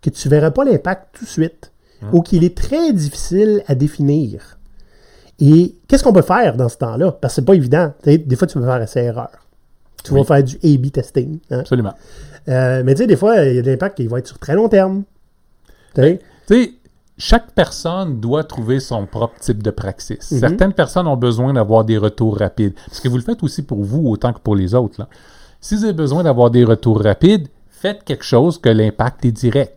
[0.00, 1.72] que tu verras pas l'impact tout de suite.
[2.12, 4.58] Ou qu'il est très difficile à définir.
[5.40, 7.10] Et qu'est-ce qu'on peut faire dans ce temps-là?
[7.12, 7.92] Parce que c'est pas évident.
[8.04, 9.30] Tu sais, des fois, tu peux faire essai erreur.
[10.06, 10.20] Tu Oui.
[10.20, 11.38] vas faire du A-B testing.
[11.50, 11.60] hein.
[11.60, 11.94] Absolument.
[12.48, 14.38] Euh, mais tu sais, des fois, il y a de l'impact qui va être sur
[14.38, 15.02] très long terme.
[15.94, 16.72] Tu sais, Tu sais,
[17.18, 20.18] chaque personne doit trouver son propre type de praxis.
[20.20, 22.74] Certaines personnes ont besoin d'avoir des retours rapides.
[22.86, 25.00] Parce que vous le faites aussi pour vous autant que pour les autres.
[25.00, 25.08] là.
[25.60, 29.76] Si vous avez besoin d'avoir des retours rapides, faites quelque chose que l'impact est direct.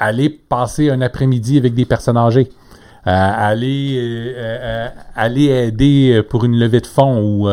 [0.00, 2.48] Allez passer un après-midi avec des personnes âgées.
[3.06, 7.48] Euh, allez, euh, allez aider pour une levée de fonds ou,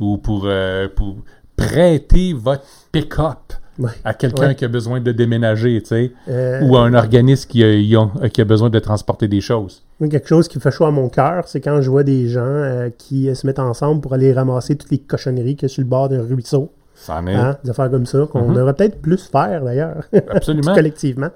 [0.00, 1.16] ou pour, euh, pour
[1.56, 3.90] prêter votre pick-up Ouais.
[4.04, 4.54] à quelqu'un Ouais.
[4.56, 8.10] qui a besoin de déménager, tu sais, Euh, ou à un organisme qui a, ont-
[8.32, 9.84] qui a besoin de transporter des choses.
[10.00, 12.40] Moi, quelque chose qui fait chaud à mon cœur, c'est quand je vois des gens
[12.44, 15.72] euh, qui euh, se mettent ensemble pour aller ramasser toutes les cochonneries qu'il y a
[15.72, 16.72] sur le bord d'un ruisseau.
[16.96, 18.54] Ça en est Hein, des affaires comme ça, qu'on Mhm.
[18.56, 20.74] devrait peut-être plus faire d'ailleurs, absolument.
[20.74, 21.30] collectivement.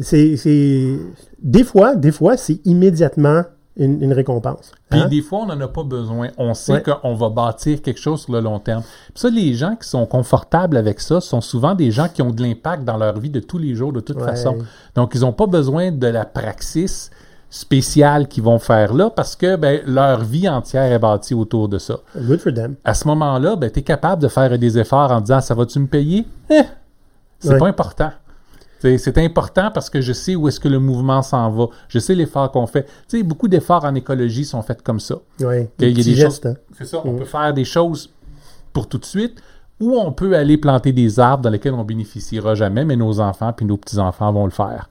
[0.00, 0.96] C'est, c'est...
[1.42, 3.44] Des fois, des fois, c'est immédiatement
[3.76, 4.72] une, une récompense.
[4.90, 5.08] Puis Hein?
[5.08, 6.28] des fois, on n'en a pas besoin.
[6.36, 6.82] On sait Ouais.
[6.82, 8.82] qu'on va bâtir quelque chose sur le long terme.
[8.82, 12.30] Puis ça, les gens qui sont confortables avec ça sont souvent des gens qui ont
[12.30, 14.26] de l'impact dans leur vie de tous les jours, de toute Ouais.
[14.26, 14.58] façon.
[14.94, 17.10] Donc, ils n'ont pas besoin de la praxis
[17.48, 21.78] spéciale qu'ils vont faire là parce que ben, leur vie entière est bâtie autour de
[21.78, 21.98] ça.
[22.16, 22.76] Good for them.
[22.84, 25.78] À ce moment-là, ben, tu es capable de faire des efforts en disant Ça va-tu
[25.78, 26.24] me payer?
[26.50, 26.60] Eh,
[27.38, 27.58] C'est Ouais.
[27.58, 28.10] pas important.
[28.82, 31.66] C'est important parce que je sais où est-ce que le mouvement s'en va.
[31.88, 32.84] Je sais l'effort qu'on fait.
[33.08, 35.16] Tu sais, beaucoup d'efforts en écologie sont faits comme ça.
[35.40, 35.70] Ouais.
[35.78, 36.54] Il y a des hein.
[36.76, 37.00] C'est ça.
[37.04, 38.10] On peut faire des choses
[38.72, 39.40] pour tout de suite,
[39.80, 43.52] ou on peut aller planter des arbres dans lesquels on bénéficiera jamais, mais nos enfants
[43.52, 44.88] puis nos petits-enfants vont le faire.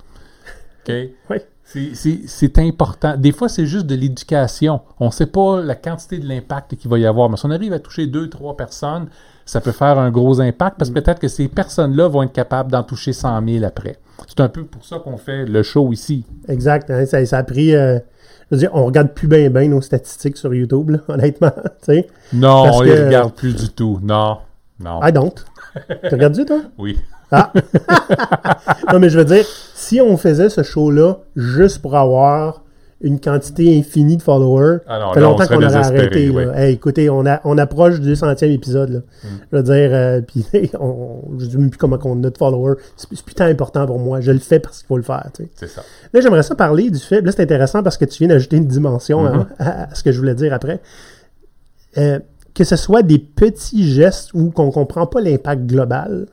[0.87, 0.93] OK?
[1.63, 3.15] C'est c'est important.
[3.15, 4.81] Des fois, c'est juste de l'éducation.
[4.99, 7.29] On ne sait pas la quantité de l'impact qu'il va y avoir.
[7.29, 9.07] Mais si on arrive à toucher deux, trois personnes,
[9.45, 12.71] ça peut faire un gros impact parce que peut-être que ces personnes-là vont être capables
[12.71, 13.97] d'en toucher 100 000 après.
[14.27, 16.25] C'est un peu pour ça qu'on fait le show ici.
[16.47, 16.89] Exact.
[16.91, 17.75] hein, ça, ça a pris.
[17.75, 17.97] euh,
[18.49, 21.51] je veux dire, on regarde plus bien nos statistiques sur YouTube, là, honnêtement.
[22.33, 23.99] Non, Parce on les que- regarde plus du tout.
[24.03, 24.37] Non,
[24.79, 24.99] non.
[25.03, 25.33] I don't.
[26.03, 26.61] Tu regardes ça, toi?
[26.77, 26.99] Oui.
[27.31, 27.51] Ah!
[28.91, 32.61] non, mais je veux dire, si on faisait ce show-là juste pour avoir
[33.03, 36.29] une quantité infinie de followers, Ah non, ça fait là, longtemps qu'on aurait désespéré, arrêté.
[36.29, 36.45] oui.
[36.45, 36.59] là.
[36.59, 38.89] Hey, écoutez, on, a, on approche du centième épisode.
[38.89, 38.99] Là.
[38.99, 39.27] Mm.
[39.51, 40.45] Je veux dire, euh, puis
[40.79, 42.75] on, je sais même plus comment on a de followers.
[42.95, 44.21] C'est tant important pour moi.
[44.21, 45.29] Je le fais parce qu'il faut le faire.
[45.33, 45.49] tu sais.
[45.55, 45.81] C'est ça.
[46.13, 47.21] Là, j'aimerais ça parler du fait.
[47.21, 49.45] Là, c'est intéressant parce que tu viens d'ajouter une dimension Mm-hmm.
[49.59, 50.79] à- à, à ce que je voulais dire après.
[51.97, 52.19] Euh,
[52.53, 56.27] que ce soit des petits gestes où qu'on comprend pas l'impact global,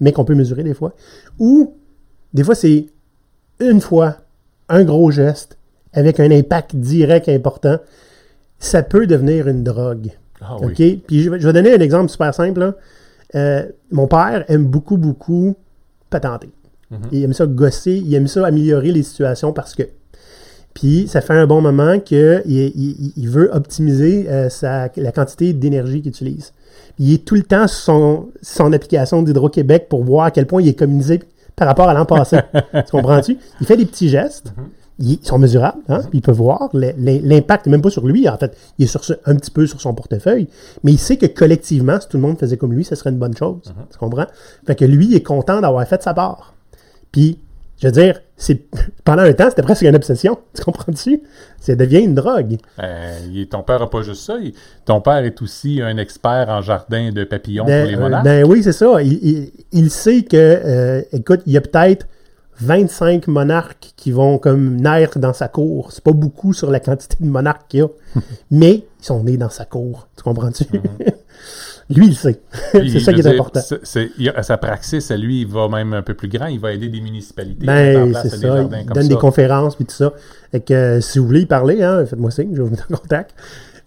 [0.00, 0.92] mais qu'on peut mesurer des fois,
[1.38, 1.74] ou
[2.34, 2.86] des fois c'est
[3.60, 4.16] une fois
[4.68, 5.57] un gros geste
[5.92, 7.78] avec un impact direct important,
[8.58, 10.10] ça peut devenir une drogue.
[10.40, 10.66] Ah oui.
[10.66, 11.06] OK?
[11.06, 12.60] Puis je vais, je vais donner un exemple super simple.
[12.60, 12.74] là.
[13.34, 15.56] Euh, mon père aime beaucoup, beaucoup
[16.10, 16.50] patenter.
[17.12, 19.82] Il aime ça gosser, il aime ça améliorer les situations parce que.
[20.72, 26.00] Puis ça fait un bon moment qu'il il, veut optimiser euh, sa, la quantité d'énergie
[26.00, 26.52] qu'il utilise.
[26.98, 30.62] Il est tout le temps sur son, son application d'Hydro-Québec pour voir à quel point
[30.62, 31.20] il est communisé
[31.56, 32.38] par rapport à l'an passé.
[32.72, 33.38] tu comprends-tu?
[33.60, 34.52] Il fait des petits gestes.
[35.00, 36.00] Ils sont mesurables, hein?
[36.10, 39.12] puis il peut voir l'impact, même pas sur lui, en fait, il est sur ce-
[39.26, 40.48] un petit peu sur son portefeuille,
[40.82, 43.18] mais il sait que collectivement, si tout le monde faisait comme lui, ce serait une
[43.18, 43.58] bonne chose.
[43.92, 44.26] Tu comprends?
[44.66, 46.54] Fait que lui, il est content d'avoir fait sa part.
[47.12, 47.38] Puis,
[47.80, 48.60] je veux dire, c'est
[49.04, 50.36] pendant un temps, c'était presque une obsession.
[50.54, 51.22] Tu comprends-tu?
[51.60, 52.56] Ça devient une drogue.
[52.82, 54.36] Euh, ton père n'a pas juste ça.
[54.42, 54.52] il-
[54.84, 58.24] ton père est aussi un expert en jardin de papillons Ben, pour les euh, monarques.
[58.24, 59.00] ben oui, c'est ça.
[59.00, 62.06] Il, il- il sait que, euh, écoute, il y a peut-être
[62.60, 65.92] 25 monarques qui vont comme naître dans sa cour.
[65.92, 67.88] C'est pas beaucoup sur la quantité de monarques qu'il y a,
[68.50, 70.08] mais ils sont nés dans sa cour.
[70.16, 70.64] Tu comprends-tu?
[71.90, 72.40] Lui, il sait.
[72.72, 73.60] C'est ça qui est dire, important.
[73.60, 76.46] a- sa praxis, à lui, il va même un peu plus grand.
[76.46, 77.64] Il va aider des municipalités.
[77.64, 78.60] Ben, c'est ça.
[78.62, 79.08] Il donne ça.
[79.08, 80.12] des conférences puis tout ça.
[80.50, 82.88] Fait que euh, si vous voulez y parler, hein, faites-moi signe, je vais vous mettre
[82.92, 83.34] en contact.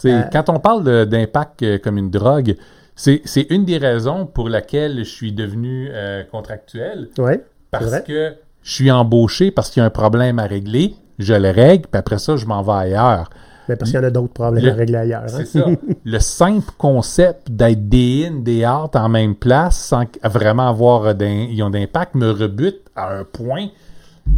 [0.05, 2.55] Euh, Quand on parle d'impact euh, comme une drogue,
[2.95, 7.09] c'est c'est une des raisons pour laquelle je suis devenu euh, contractuel.
[7.19, 7.43] Ouais.
[7.69, 8.03] Parce vrai.
[8.03, 10.95] que je suis embauché parce qu'il y a un problème à régler.
[11.19, 13.29] Je le règle, puis après ça, je m'en vais ailleurs.
[13.69, 15.23] Mais parce qu'il y en a d'autres problèmes Le- à régler ailleurs.
[15.23, 15.27] hein.
[15.37, 15.65] C'est ça.
[16.03, 22.15] Le simple concept d'être day in, day out en même place sans vraiment avoir d'impact
[22.15, 23.67] me rebute à un point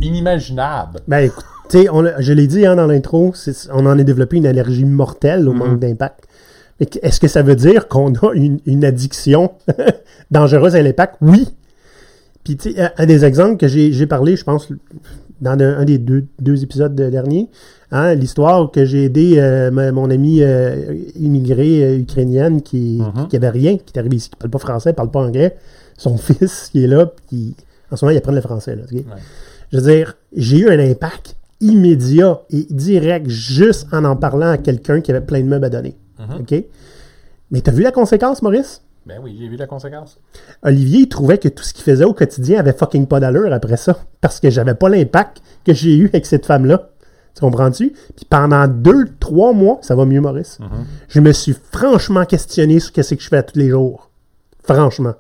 [0.01, 0.99] inimaginable.
[1.07, 3.33] Ben écoute, tu sais, on a- je l'ai dit hein, dans l'intro,
[3.71, 5.57] on en a développé une allergie mortelle au Mhm.
[5.59, 6.25] manque d'impact.
[7.01, 9.51] Est-ce que ça veut dire qu'on a une, une addiction
[10.31, 11.15] dangereuse à l'impact?
[11.21, 11.47] Oui.
[12.43, 14.69] Puis tu sais, un- des exemples que j'ai parlé, je pense,
[15.41, 17.49] dans un, un des deux, deux épisodes de- derniers,
[17.91, 23.27] hein, l'histoire que j'ai aidé euh, ma- mon amie euh, immigrée euh, ukrainienne qui, Mhm.
[23.27, 25.55] qui avait rien, qui est arrivée ici, qui parle pas français, parle pas anglais,
[25.97, 27.55] son fils qui est là, puis
[27.91, 28.75] en ce moment il apprend le français.
[28.75, 28.83] Là?
[29.71, 34.57] Je veux dire, j'ai eu un impact immédiat et direct juste en en parlant à
[34.57, 35.95] quelqu'un qui avait plein de meubles à donner.
[36.39, 36.63] OK?
[37.51, 38.81] Mais t'as vu la conséquence, Maurice?
[39.05, 40.17] Ben oui, j'ai vu la conséquence.
[40.61, 43.77] Olivier, il trouvait que tout ce qu'il faisait au quotidien avait fucking pas d'allure après
[43.77, 43.97] ça.
[44.21, 46.89] Parce que j'avais pas l'impact que j'ai eu avec cette femme-là.
[47.35, 47.93] Tu comprends-tu?
[48.15, 50.59] Puis pendant deux, trois mois, ça va mieux, Maurice.
[51.09, 54.09] Je me suis franchement questionné sur qu'est-ce que je fais tous les jours.
[54.63, 55.15] Franchement.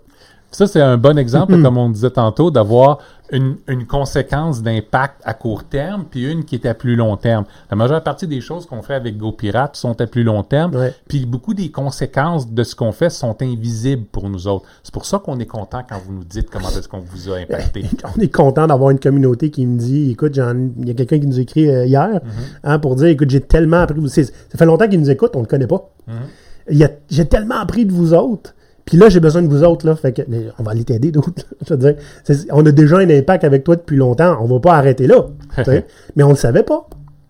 [0.53, 1.63] Ça, c'est un bon exemple, Mm-hmm.
[1.63, 2.99] comme on disait tantôt, d'avoir
[3.31, 7.45] une, une conséquence d'impact à court terme, puis une qui est à plus long terme.
[7.71, 10.93] La majeure partie des choses qu'on fait avec GoPirate sont à plus long terme, Ouais.
[11.07, 14.65] puis beaucoup des conséquences de ce qu'on fait sont invisibles pour nous autres.
[14.83, 17.37] C'est pour ça qu'on est content quand vous nous dites comment est-ce qu'on vous a
[17.37, 17.83] impacté.
[18.15, 21.25] on est content d'avoir une communauté qui me dit écoute, il y a quelqu'un qui
[21.27, 22.21] nous écrit euh, hier
[22.63, 23.95] hein, pour dire écoute, j'ai tellement appris.
[23.95, 25.89] de vous- c'est- Ça fait longtemps qu'il nous écoute, on ne le connaît pas.
[26.07, 28.53] A- J'ai tellement appris de vous autres.
[28.85, 29.95] Puis là, j'ai besoin de vous autres, là.
[29.95, 31.45] Fait que, mais on va aller t'aider, d'autres.
[31.67, 34.37] Je veux dire, c'est- on a déjà un impact avec toi depuis longtemps.
[34.41, 35.25] On va pas arrêter là.
[36.15, 36.87] mais on le savait pas.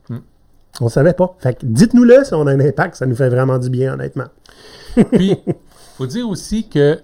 [0.10, 0.20] Hmm.
[0.82, 1.36] On le savait pas.
[1.40, 2.96] Fait que dites-nous-le si on a un impact.
[2.96, 4.28] Ça nous fait vraiment du bien, honnêtement.
[5.12, 5.38] Puis,
[5.98, 7.00] faut dire aussi que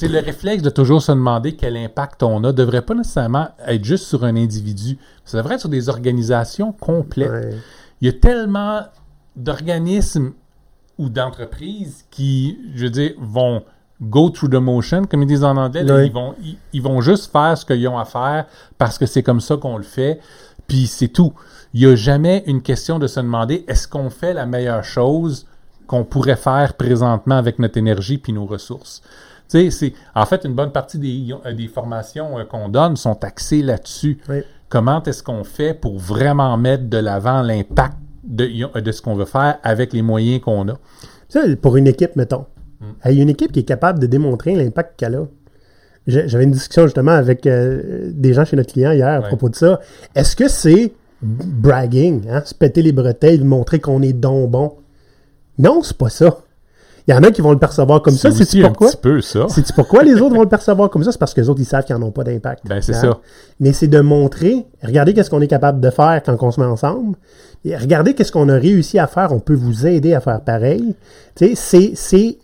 [0.00, 4.04] le réflexe de toujours se demander quel impact on a devrait pas nécessairement être juste
[4.04, 4.96] sur un individu.
[5.24, 7.30] Ça devrait être sur des organisations complètes.
[7.30, 7.50] Ouais.
[8.00, 8.82] Il y a tellement
[9.36, 10.32] d'organismes
[10.98, 13.62] ou d'entreprises qui, je veux dire, vont
[14.00, 15.84] go through the motion, comme ils disent en anglais.
[16.06, 19.22] ils, vont, ils, ils vont juste faire ce qu'ils ont à faire parce que c'est
[19.22, 20.20] comme ça qu'on le fait.
[20.66, 21.32] Puis c'est tout.
[21.74, 25.46] Il n'y a jamais une question de se demander est-ce qu'on fait la meilleure chose
[25.86, 29.02] qu'on pourrait faire présentement avec notre énergie puis nos ressources?
[29.48, 32.96] Tu sais, c'est en fait une bonne partie des, euh, des formations euh, qu'on donne
[32.96, 34.18] sont axées là-dessus.
[34.28, 34.42] Oui.
[34.68, 37.96] Comment est-ce qu'on fait pour vraiment mettre de l'avant l'impact
[38.28, 40.74] de, de ce qu'on veut faire avec les moyens qu'on a?
[41.28, 42.46] Ça, pour une équipe, mettons.
[43.06, 45.26] Il y a une équipe qui est capable de démontrer l'impact qu'elle a.
[46.06, 49.26] J'avais une discussion justement avec euh, des gens chez notre client hier à Ouais.
[49.26, 49.80] propos de ça.
[50.14, 54.76] Est-ce que c'est bragging, hein, se péter les bretelles, montrer qu'on est donc bon?
[55.58, 56.38] Non, c'est pas ça.
[57.08, 58.30] Il y en a qui vont le percevoir comme ça.
[58.30, 58.88] C'est un pourquoi?
[58.90, 59.46] petit peu ça.
[59.48, 61.10] C'est pourquoi les autres vont le percevoir comme ça?
[61.10, 62.66] C'est parce que les autres, ils savent qu'ils n'en ont pas d'impact.
[62.68, 63.00] Ben, c'est Hein?
[63.00, 63.18] ça.
[63.60, 66.66] Mais c'est de montrer, regardez qu'est-ce qu'on est capable de faire quand on se met
[66.66, 67.16] ensemble.
[67.64, 69.32] Et regardez qu'est-ce qu'on a réussi à faire.
[69.32, 70.94] On peut vous aider à faire pareil.
[71.34, 72.38] Tu sais, c'est,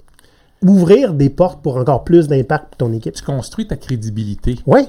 [0.63, 3.15] ouvrir des portes pour encore plus d'impact pour ton équipe.
[3.15, 4.59] Tu construis ta crédibilité.
[4.67, 4.87] Ouais.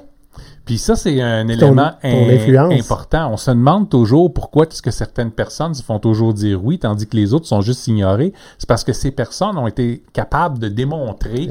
[0.65, 2.73] Puis ça, c'est un élément ton in- influence.
[2.73, 3.31] important.
[3.31, 7.05] On se demande toujours pourquoi est-ce que certaines personnes se font toujours dire oui, tandis
[7.07, 8.33] que les autres sont juste ignorées.
[8.57, 11.49] C'est parce que ces personnes ont été capables de démontrer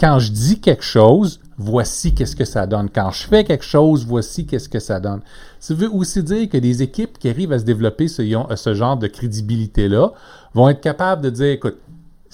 [0.00, 2.90] quand je dis quelque chose, voici qu'est-ce que ça donne.
[2.90, 5.20] Quand je fais quelque chose, voici qu'est-ce que ça donne.
[5.60, 8.22] Ça veut aussi dire que des équipes qui arrivent à se développer ce,
[8.56, 10.12] ce genre de crédibilité-là
[10.54, 11.76] vont être capables de dire, écoute,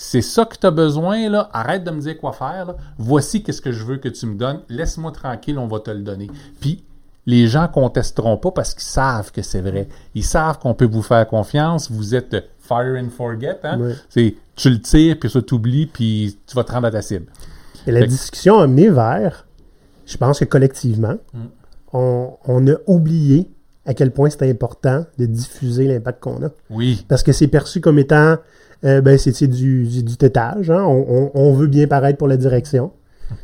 [0.00, 1.50] c'est ça que tu as besoin, là.
[1.52, 2.76] Arrête de me dire quoi faire, là.
[2.98, 4.60] Voici qu'est-ce que je veux que tu me donnes.
[4.68, 6.30] Laisse-moi tranquille, on va te le donner.
[6.60, 6.84] Puis,
[7.26, 9.88] les gens contesteront pas parce qu'ils savent que c'est vrai.
[10.14, 11.90] Ils savent qu'on peut vous faire confiance.
[11.90, 13.78] Vous êtes fire and forget, hein.
[14.08, 17.26] C'est, tu le tires, puis ça t'oublie, puis tu vas te rendre à ta cible.
[17.86, 19.46] Et la Fait discussion a amené vers,
[20.06, 21.38] je pense que collectivement, Mm.
[21.92, 23.50] on, on a oublié
[23.84, 26.50] à quel point c'est important de diffuser l'impact qu'on a.
[26.70, 27.04] Oui.
[27.08, 28.36] Parce que c'est perçu comme étant,
[28.84, 30.70] euh, ben, c'est du, du tétage.
[30.70, 30.82] hein.
[30.84, 32.92] On, on- on veut bien paraître pour la direction.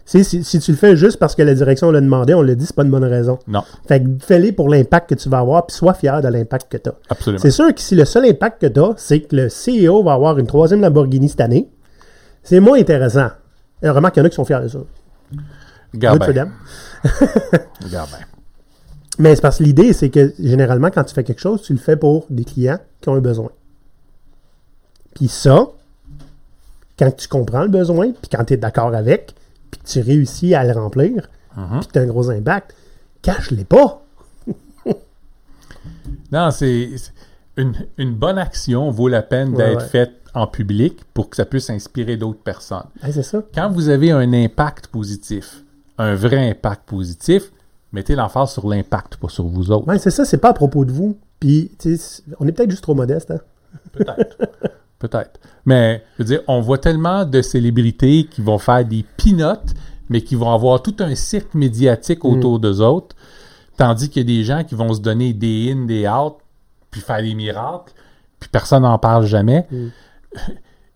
[0.06, 2.64] Si, si tu le fais juste parce que la direction l'a demandé, on l'a dit,
[2.64, 3.38] c'est pas une bonne raison.
[3.46, 6.72] Non, Fait que fais-le pour l'impact que tu vas avoir, puis sois fier de l'impact
[6.72, 6.94] que tu as.
[7.10, 7.42] absolument.
[7.42, 10.14] C'est sûr que si le seul impact que tu as, c'est que le CEO va
[10.14, 11.68] avoir une troisième Lamborghini cette année,
[12.42, 13.28] c'est moins intéressant.
[13.84, 14.78] Euh, remarque, il y en a qui sont fiers de ça.
[15.92, 16.48] Regarde bien.
[19.18, 21.78] Mais c'est parce que l'idée, c'est que généralement, quand tu fais quelque chose, tu le
[21.78, 23.50] fais pour des clients qui ont un besoin.
[25.14, 25.68] Puis ça,
[26.98, 29.34] quand tu comprends le besoin, puis quand tu es d'accord avec,
[29.70, 31.78] puis que tu réussis à le remplir, Mhm.
[31.80, 32.74] puis que tu as un gros impact,
[33.22, 34.02] cache-les pas.
[36.32, 36.90] Non, c'est
[37.56, 39.88] une, une bonne action vaut la peine d'être ouais.
[39.88, 42.86] faite en public pour que ça puisse inspirer d'autres personnes.
[43.02, 43.42] Ouais, c'est ça.
[43.54, 45.62] Quand vous avez un impact positif,
[45.98, 47.52] un vrai impact positif,
[47.92, 49.96] mettez l'emphase sur l'impact, pas sur vous autres.
[49.98, 51.16] C'est ça, c'est pas à propos de vous.
[51.38, 51.70] Puis,
[52.40, 53.30] on est peut-être juste trop modeste.
[53.30, 53.40] Hein?
[53.92, 54.36] Peut-être.
[54.98, 55.40] Peut-être.
[55.66, 59.74] Mais, je veux dire, on voit tellement de célébrités qui vont faire des pinottes,
[60.08, 63.16] mais qui vont avoir tout un cirque médiatique autour d'eux autres,
[63.76, 66.34] tandis qu'il y a des gens qui vont se donner des in, des out,
[66.90, 67.92] puis faire des miracles,
[68.38, 69.66] puis personne n'en parle jamais.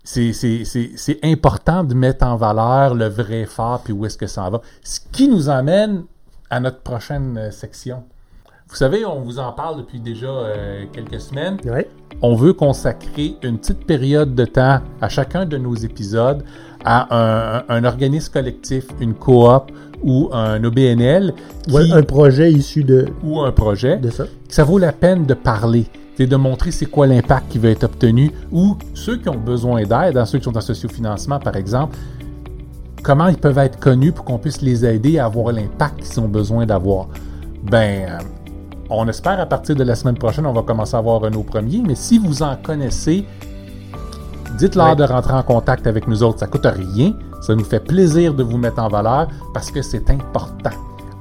[0.05, 4.27] C'est, c'est, c'est important de mettre en valeur le vrai fort, puis où est-ce que
[4.27, 4.63] ça en va.
[4.83, 6.05] Ce qui nous amène
[6.49, 8.05] à notre prochaine euh, section.
[8.69, 11.89] Vous savez, on vous en parle depuis déjà euh, quelques semaines Ouais.
[12.21, 16.45] on veut consacrer une petite période de temps à chacun de nos épisodes
[16.85, 17.07] à
[17.59, 21.33] un, un organisme collectif, une coop ou un OBNL
[21.67, 24.25] qui- Ouais, un projet issu de, ou un projet, de ça.
[24.25, 27.71] que ça vaut la peine de parler, c'est de montrer c'est quoi l'impact qui va
[27.71, 31.57] être obtenu ou ceux qui ont besoin d'aide, hein, ceux qui sont en sociofinancement par
[31.57, 31.97] exemple,
[33.03, 36.29] comment ils peuvent être connus pour qu'on puisse les aider à avoir l'impact qu'ils ont
[36.29, 37.09] besoin d'avoir.
[37.65, 38.19] Ben, euh,
[38.91, 41.83] on espère à partir de la semaine prochaine, on va commencer à avoir nos premiers,
[41.87, 43.27] mais si vous en connaissez,
[44.57, 46.39] dites-leur de rentrer en contact avec nous autres.
[46.39, 50.11] Ça coûte rien, ça nous fait plaisir de vous mettre en valeur parce que c'est
[50.11, 50.71] important.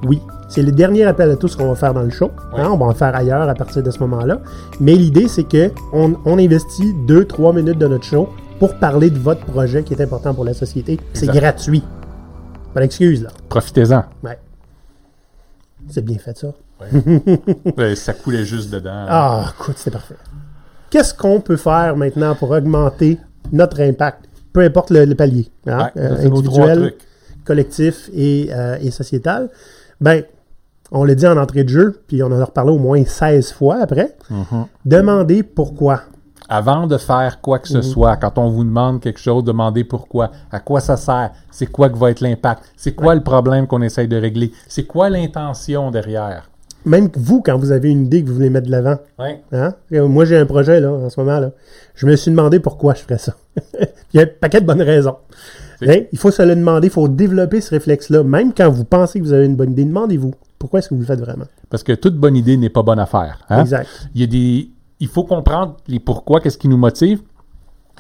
[0.05, 2.31] Oui, c'est le dernier appel à tous qu'on va faire dans le show.
[2.53, 2.61] Ouais.
[2.61, 4.39] Hein, on va en faire ailleurs à partir de ce moment-là.
[4.79, 9.17] Mais l'idée, c'est que on, on investit 2-3 minutes de notre show pour parler de
[9.19, 10.99] votre projet qui est important pour la société.
[11.13, 11.83] C'est gratuit.
[12.73, 13.29] Pas d'excuse, là.
[13.49, 14.03] Profitez-en.
[14.23, 14.39] Ouais.
[15.89, 16.49] C'est bien fait, ça.
[17.95, 19.05] Ça coulait juste dedans.
[19.07, 20.15] Ah, écoute, c'est parfait.
[20.89, 23.19] Qu'est-ce qu'on peut faire maintenant pour augmenter
[23.51, 24.25] notre impact?
[24.53, 26.93] peu importe le, le palier, hein, Ouais, euh, individuel,
[27.45, 29.49] collectif et, euh, et sociétal,
[30.01, 30.23] ben,
[30.91, 33.51] on l'a dit en entrée de jeu, puis on en a reparlé au moins 16
[33.51, 34.65] fois après, Mhm.
[34.83, 36.01] demandez pourquoi.
[36.49, 37.83] Avant de faire quoi que ce Mhm.
[37.83, 41.89] soit, quand on vous demande quelque chose, demandez pourquoi, à quoi ça sert, c'est quoi
[41.89, 45.91] que va être l'impact, c'est quoi le problème qu'on essaye de régler, c'est quoi l'intention
[45.91, 46.49] derrière?
[46.87, 49.41] Même vous, quand vous avez une idée que vous voulez mettre de l'avant, Ouais.
[49.51, 49.73] Hein?
[49.91, 51.39] Moi, j'ai un projet là, en ce moment.
[51.39, 51.51] Là.
[51.95, 53.35] Je me suis demandé pourquoi je ferais ça.
[54.13, 55.17] Il y a un paquet de bonnes raisons.
[55.81, 56.01] Hein?
[56.11, 58.23] Il faut se le demander, il faut développer ce réflexe-là.
[58.23, 61.01] Même quand vous pensez que vous avez une bonne idée, demandez-vous pourquoi est-ce que vous
[61.01, 61.45] le faites vraiment?
[61.69, 63.39] Parce que toute bonne idée n'est pas bonne à faire.
[63.49, 63.61] hein?
[63.61, 63.87] Exact.
[64.15, 64.69] Il y a des,
[64.99, 67.21] il faut comprendre les pourquoi, qu'est-ce qui nous motive,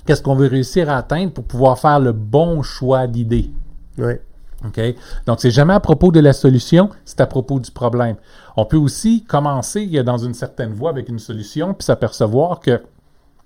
[0.05, 3.51] qu'est-ce qu'on veut réussir à atteindre pour pouvoir faire le bon choix d'idées.
[3.99, 4.21] Ouais.
[4.65, 4.81] OK?
[5.27, 8.15] Donc, c'est jamais à propos de la solution, c'est à propos du problème.
[8.57, 12.71] On peut aussi commencer dans une certaine voie avec une solution, puis s'apercevoir que,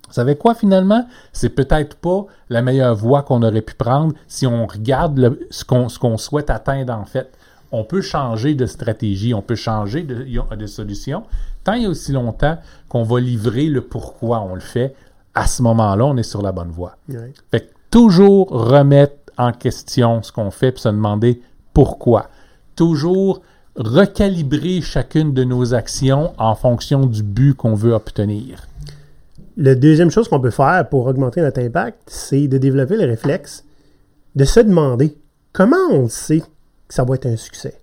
[0.08, 1.06] vous savez quoi, finalement?
[1.32, 5.64] C'est peut-être pas la meilleure voie qu'on aurait pu prendre si on regarde le- ce
[5.64, 7.30] qu'on ce qu'on souhaite atteindre, en fait.
[7.72, 11.24] On peut changer de stratégie, on peut changer de, de solution,
[11.64, 14.94] tant et aussi longtemps qu'on va livrer le pourquoi on le fait.
[15.34, 16.96] À ce moment-là, on est sur la bonne voie.
[17.50, 21.40] Fait que toujours remettre en question ce qu'on fait puis se demander
[21.72, 22.28] pourquoi.
[22.76, 23.40] Toujours
[23.76, 28.66] recalibrer chacune de nos actions en fonction du but qu'on veut obtenir.
[29.56, 33.64] La deuxième chose qu'on peut faire pour augmenter notre impact, c'est de développer le réflexe
[34.34, 35.16] de se demander
[35.52, 37.78] comment on sait que ça va être un succès.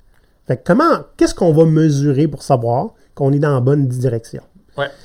[0.47, 4.41] Fait que comment, qu'est-ce qu'on va mesurer pour savoir qu'on est dans la bonne direction?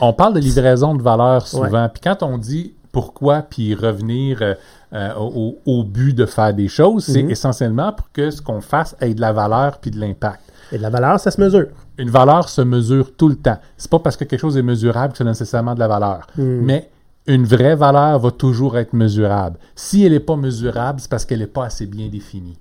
[0.01, 4.55] On parle de livraison de valeur souvent, puis quand on dit pourquoi, puis revenir euh,
[4.93, 7.31] euh, au, au but de faire des choses, c'est Mhm.
[7.31, 10.41] essentiellement pour que ce qu'on fasse ait de la valeur puis de l'impact.
[10.73, 11.67] Et de la valeur, ça se mesure.
[11.99, 13.59] Une valeur se mesure tout le temps.
[13.77, 16.27] C'est pas parce que quelque chose est mesurable que a nécessairement de la valeur.
[16.37, 16.91] Mais
[17.27, 19.59] une vraie valeur va toujours être mesurable.
[19.75, 22.59] Si elle n'est pas mesurable, c'est parce qu'elle n'est pas assez bien définie.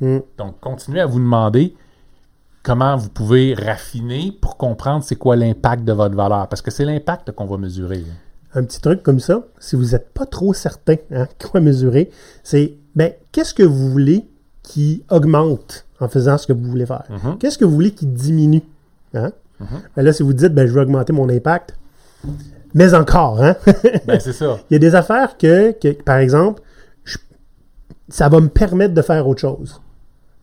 [0.00, 0.18] Mm.
[0.36, 1.74] Donc, continuez à vous demander
[2.62, 6.48] comment vous pouvez raffiner pour comprendre c'est quoi l'impact de votre valeur.
[6.48, 8.04] Parce que c'est l'impact qu'on va mesurer.
[8.54, 12.10] un petit truc comme ça, si vous n'êtes pas trop certain hein, quoi mesurer,
[12.42, 14.28] c'est ben, qu'est-ce que vous voulez
[14.68, 17.04] qui augmente en faisant ce que vous voulez faire?
[17.08, 17.38] Mhm.
[17.38, 18.62] Qu'est-ce que vous voulez qui diminue?
[19.14, 19.32] Hein?
[19.96, 21.74] Ben là, si vous dites ben, je veux augmenter mon impact,
[22.74, 23.56] mais encore, hein?
[24.06, 24.58] Ben, c'est ça.
[24.70, 26.62] Il y a des affaires que, que, par exemple,
[27.04, 27.16] je-
[28.08, 29.80] ça va me permettre de faire autre chose.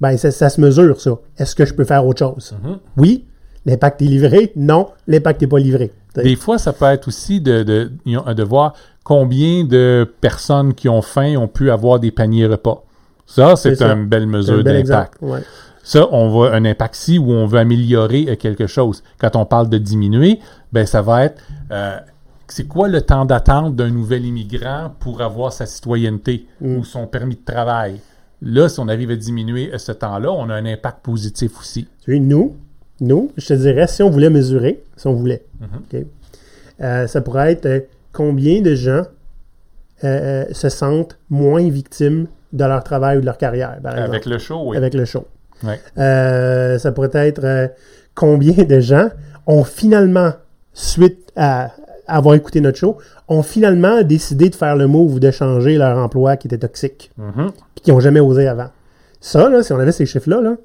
[0.02, 1.12] Ben, ça, ça se mesure, ça.
[1.38, 2.56] Est-ce que je peux faire autre chose?
[2.64, 2.80] Mhm.
[2.98, 3.26] Oui.
[3.66, 4.52] L'impact est livré?
[4.56, 4.90] Non.
[5.08, 5.92] L'impact n'est pas livré.
[6.16, 7.92] Des fois, ça peut être aussi de, de,
[8.34, 12.84] de voir combien de personnes qui ont faim ont pu avoir des paniers repas.
[13.26, 15.16] Ça, c'est une belle mesure d'impact.
[15.22, 15.42] Ouais.
[15.84, 19.04] Ça, on voit un impact ici où on veut améliorer quelque chose.
[19.20, 20.40] Quand on parle de diminuer,
[20.74, 21.98] ben ça va être euh,
[22.48, 26.78] c'est quoi le temps d'attente d'un nouvel immigrant pour avoir sa citoyenneté Mm.
[26.78, 28.00] ou son permis de travail?
[28.42, 31.88] Là, si on arrive à diminuer ce temps-là, on a un impact positif aussi.
[32.04, 32.56] Tu nous,
[33.02, 36.06] nous, je te dirais, si on voulait mesurer, si on voulait, Mm-hmm.
[36.82, 37.80] Euh, ça pourrait être euh,
[38.12, 39.04] combien de gens
[40.04, 44.26] euh, se sentent moins victimes de leur travail ou de leur carrière, par exemple, Avec
[44.26, 44.78] le show, oui.
[44.78, 45.26] avec le show.
[45.63, 45.80] Ouais.
[45.98, 47.68] Euh, ça pourrait être euh,
[48.15, 49.10] combien de gens
[49.48, 50.32] ont finalement,
[50.74, 51.72] suite à
[52.08, 56.38] avoir écouté notre show, ont finalement décidé de faire le move de changer leur emploi
[56.38, 57.52] qui était toxique, Mhm.
[57.76, 58.68] puis qui n'ont jamais osé avant.
[59.22, 60.56] Ça, là, si on avait ces chiffres-là, là,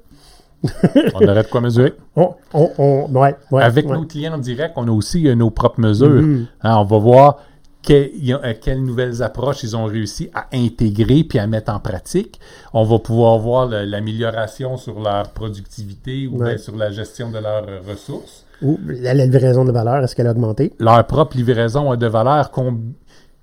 [1.15, 1.93] On aurait de quoi mesurer.
[2.15, 5.49] on, on, on- ouais, ouais, Avec nos clients en direct, on a aussi euh, nos
[5.49, 6.07] propres mesures.
[6.21, 6.45] Mhm.
[6.61, 7.37] Hein, on va voir
[7.83, 12.39] que- euh, quelles nouvelles approches ils ont réussi à intégrer puis à mettre en pratique.
[12.73, 16.49] On va pouvoir voir l'amélioration sur leur productivité ou Ouais.
[16.49, 18.45] bien sur la gestion de leurs euh, ressources.
[18.61, 20.73] Ou la, livraison de valeur, est-ce qu'elle a augmenté?
[20.79, 22.51] Leur propre livraison de valeur.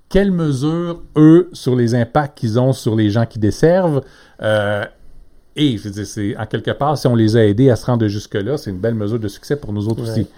[0.08, 4.02] Quelles mesures, eux, sur les impacts qu'ils ont sur les gens qui desservent.
[4.42, 4.84] euh,
[5.56, 8.06] et, je veux dire, en quelque part, si on les a aidés à se rendre
[8.06, 10.10] jusque-là, c'est une belle mesure de succès pour nous autres Ouais.
[10.10, 10.28] aussi.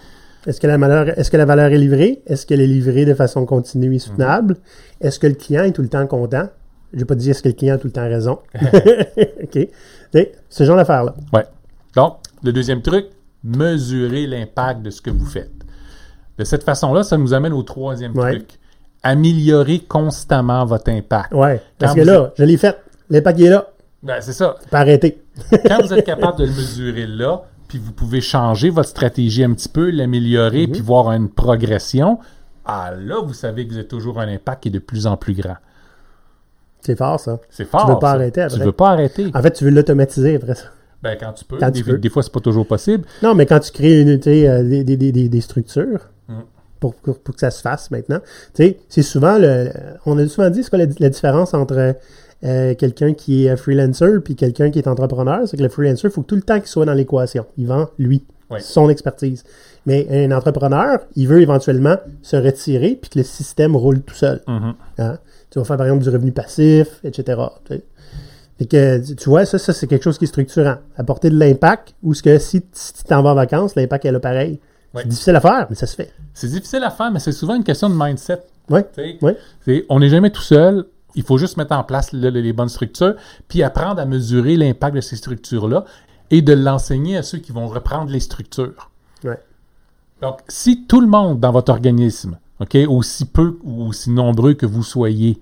[0.47, 2.23] Est-ce que, la valeur, est-ce que la valeur est livrée?
[2.27, 4.57] Est-ce qu'elle est livrée de façon continue et soutenable?
[5.01, 6.49] Est-ce que le client est tout le temps content?
[6.93, 8.39] Je n'ai pas dit est-ce que le client a tout le temps raison.
[9.43, 9.69] OK.
[10.13, 11.15] Sais, Ce genre d'affaires-là.
[11.33, 11.45] Ouais.
[11.95, 13.07] Donc, le deuxième truc,
[13.45, 15.51] mesurer l'impact de ce que vous faites.
[16.39, 18.37] De cette façon-là, ça nous amène au troisième Ouais.
[18.37, 18.49] truc.
[19.03, 21.33] Améliorer constamment votre impact.
[21.33, 21.61] Ouais.
[21.79, 22.77] Parce que là, je l'ai fait.
[23.09, 23.69] L'impact est là.
[24.03, 24.57] Ben, c'est ça.
[24.71, 25.23] Pas arrêter.
[25.67, 29.53] Quand vous êtes capable de le mesurer là, puis vous pouvez changer votre stratégie un
[29.55, 30.73] petit peu, l'améliorer, Mhm.
[30.73, 32.19] puis voir une progression,
[32.67, 35.17] ah là, vous savez que vous avez toujours un impact qui est de plus en
[35.17, 35.57] plus grand.
[36.81, 37.39] C'est fort, ça.
[37.49, 37.87] C'est fort.
[37.89, 38.13] veux pas ça.
[38.15, 39.31] arrêter Tu veux pas arrêter.
[39.35, 40.65] En fait, tu veux l'automatiser après ça.
[41.01, 41.59] Ben, quand tu peux.
[41.59, 41.97] Quand des, tu peux.
[41.99, 43.05] des fois, c'est pas toujours possible.
[43.23, 46.33] Non, mais quand tu crées une, tu euh, des, des, des, structures, Mm.
[46.81, 48.19] pour, pour, pour que ça se fasse maintenant.
[48.55, 49.71] Tu sais, c'est souvent le.
[50.07, 51.95] On a souvent dit, c'est quoi la, la différence entre
[52.45, 55.47] euh, quelqu'un qui est freelancer puis quelqu'un qui est entrepreneur?
[55.47, 57.47] C'est que le freelancer, il faut que tout le temps qu'il soit dans l'équation.
[57.57, 58.61] Il vend lui, Ouais.
[58.61, 59.45] son expertise.
[59.87, 64.41] Mais un entrepreneur, il veut éventuellement se retirer puis que le système roule tout seul.
[64.49, 64.75] Mhm.
[64.99, 65.19] Hein?
[65.51, 67.41] Tu vas faire par exemple du revenu passif, etc.
[67.65, 67.83] tu sais.
[68.59, 70.77] Fait que, tu- vois, ça, ça c'est quelque chose qui est structurant.
[70.97, 74.13] Apporter de l'impact, ou ce que si, si tu t'en vas en vacances, l'impact est
[74.13, 74.61] là pareil.
[74.95, 75.03] Ouais.
[75.03, 76.11] C'est difficile à faire, mais ça se fait.
[76.35, 78.41] C'est difficile à faire, mais c'est souvent une question de mindset.
[78.69, 78.85] Ouais.
[79.23, 79.37] Ouais.
[79.89, 80.85] On n'est jamais tout seul.
[81.15, 83.15] Il faut juste mettre en place le- le- les bonnes structures,
[83.49, 85.85] puis apprendre à mesurer l'impact de ces structures-là
[86.31, 88.91] et de l'enseigner à ceux qui vont reprendre les structures.
[89.25, 89.39] Ouais.
[90.23, 94.67] Donc, si tout le monde dans votre organisme, OK, aussi peu ou aussi nombreux que
[94.67, 95.41] vous soyez,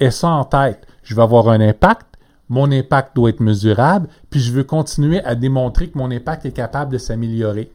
[0.00, 2.06] ait ça en tête, je vais avoir un impact,
[2.48, 6.52] mon impact doit être mesurable, puis je veux continuer à démontrer que mon impact est
[6.52, 7.70] capable de s'améliorer.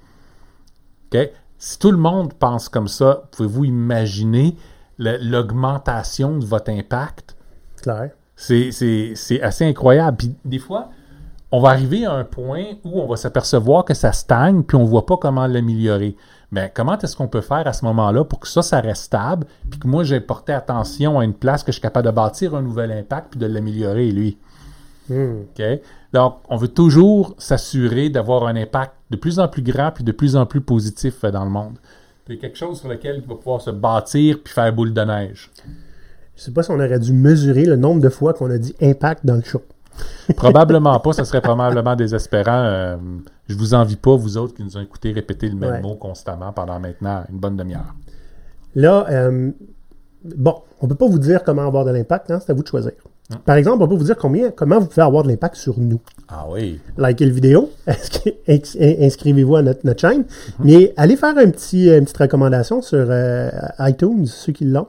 [1.57, 4.55] Si tout le monde pense comme ça, pouvez-vous imaginer
[4.99, 7.35] l'augmentation de votre impact?
[7.81, 8.11] Clair.
[8.35, 10.17] C'est, assez incroyable.
[10.17, 10.89] Puis des fois,
[11.51, 14.83] on va arriver à un point où on va s'apercevoir que ça stagne, puis on
[14.83, 16.15] voit pas comment l'améliorer.
[16.51, 19.45] Mais comment est-ce qu'on peut faire à ce moment-là pour que ça, ça reste stable,
[19.69, 22.55] puis que moi, j'ai porté attention à une place que je suis capable de bâtir
[22.55, 24.37] un nouvel impact, puis de l'améliorer, lui?
[25.09, 25.41] Hmm.
[26.13, 30.11] Donc, on veut toujours s'assurer d'avoir un impact de plus en plus grand, puis de
[30.11, 31.77] plus en plus positif euh, dans le monde.
[32.29, 35.49] C'est quelque chose sur lequel il va pouvoir se bâtir, puis faire boule de neige.
[36.35, 38.75] Je sais pas si on aurait dû mesurer le nombre de fois qu'on a dit
[38.83, 39.63] impact dans le show.
[40.35, 42.63] Probablement pas, ça serait probablement désespérant.
[42.65, 42.97] Euh,
[43.47, 45.81] je vous envie pas, vous autres qui nous ont écouté répéter le même Ouais.
[45.81, 47.95] mot constamment pendant maintenant une bonne demi-heure.
[48.75, 49.51] Là, euh,
[50.23, 52.67] bon, on peut pas vous dire comment avoir de l'impact, hein, c'est à vous de
[52.67, 52.91] choisir.
[53.45, 55.99] Par exemple, on peut vous dire combien, comment vous pouvez avoir de l'impact sur nous.
[56.27, 56.79] Ah oui.
[56.97, 60.25] likez le vidéo, ins- inscrivez-vous à notre, notre chaîne,
[60.63, 63.49] mais allez faire un petit, une petite recommandation sur euh,
[63.79, 64.87] iTunes, ceux qui l'ont.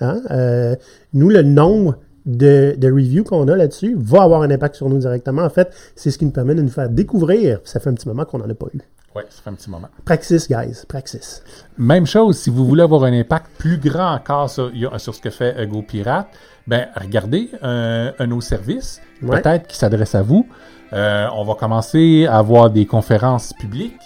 [0.00, 0.20] Hein?
[0.30, 0.76] Euh,
[1.12, 4.98] nous, le nombre de, de reviews qu'on a là-dessus va avoir un impact sur nous
[4.98, 5.42] directement.
[5.42, 7.60] En fait, c'est ce qui nous permet de nous faire découvrir.
[7.64, 8.78] Ça fait un petit moment qu'on n'en a pas eu.
[9.16, 9.88] Oui, ça fait un petit moment.
[10.04, 11.42] Praxis, guys, praxis.
[11.78, 15.30] Même chose, si vous voulez avoir un impact plus grand encore sur, sur ce que
[15.30, 16.26] fait euh, GoPirate,
[16.66, 19.40] ben regardez un, un de nos services, Ouais.
[19.40, 20.46] peut-être qui s'adresse à vous.
[20.92, 24.00] Euh, on va commencer à avoir des conférences publiques.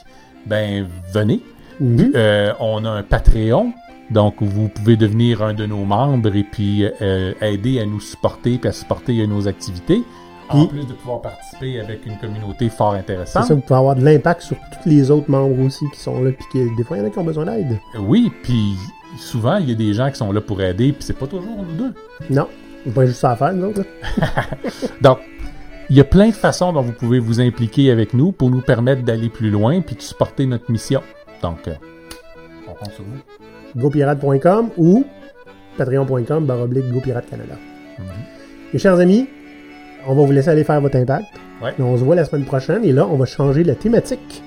[0.47, 1.43] Ben venez.
[1.81, 2.13] Mhm.
[2.15, 3.73] Euh, on a un Patreon.
[4.11, 8.57] Donc, vous pouvez devenir un de nos membres et puis euh, aider à nous supporter
[8.59, 10.03] puis à supporter euh, nos activités.
[10.51, 13.45] En plus de pouvoir participer avec une communauté fort C'est intéressante.
[13.45, 16.31] ça, vous pouvez avoir de l'impact sur tous les autres membres aussi qui sont là,
[16.33, 17.79] puis que des fois, il y en a qui ont besoin d'aide.
[17.99, 18.75] Oui, puis
[19.19, 21.57] souvent, il y a des gens qui sont là pour aider, puis c'est pas toujours
[21.59, 21.95] nous deux.
[22.31, 22.49] Non,
[22.87, 23.83] on pas juste ça à faire, nous autres.
[25.03, 25.19] Donc,
[25.91, 28.61] il y a plein de façons dont vous pouvez vous impliquer avec nous pour nous
[28.61, 31.03] permettre d'aller plus loin puis de supporter notre mission.
[31.43, 31.75] Donc, euh,
[32.69, 33.81] on compte sur vous.
[33.81, 35.05] gopirate.com ou
[35.79, 37.55] patreon.com baroblique gopirate Canada.
[37.99, 38.05] Mhm.
[38.73, 39.29] Mes chers amis,
[40.07, 41.27] on va vous laisser aller faire votre impact.
[41.63, 41.75] Ouais.
[41.81, 44.43] On se voit la semaine prochaine et là, on va changer la thématique.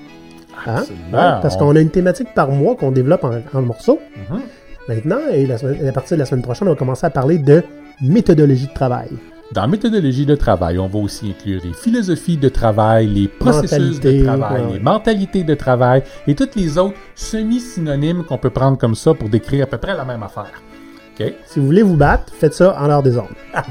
[0.66, 0.84] Hein?
[1.12, 4.00] Parce On- qu'on a une thématique par mois qu'on développe en, en morceaux.
[4.30, 4.40] Mhm.
[4.88, 7.38] Maintenant, et la semaine- à partir de la semaine prochaine, on va commencer à parler
[7.38, 7.64] de
[8.02, 9.10] méthodologie de travail.
[9.54, 14.20] Dans méthodologie de travail, on va aussi inclure les philosophies de travail, les processus Mentalité,
[14.20, 18.78] de travail, ouais, les mentalités de travail et toutes les autres semi-synonymes qu'on peut prendre
[18.78, 20.62] comme ça pour décrire à peu près la même affaire.
[21.46, 23.28] Si vous voulez vous battre, faites ça en l'heure des ondes.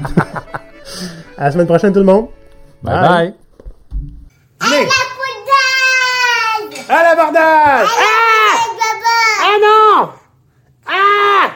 [1.41, 2.27] À la semaine prochaine, tout le monde.
[2.83, 3.33] Bye bye.
[4.59, 4.69] bye.
[4.69, 4.85] À la
[6.75, 6.85] bordage!
[6.87, 7.87] À la bordage!
[7.97, 8.59] Ah!
[9.41, 10.09] Ah non!
[10.85, 11.49] Ah!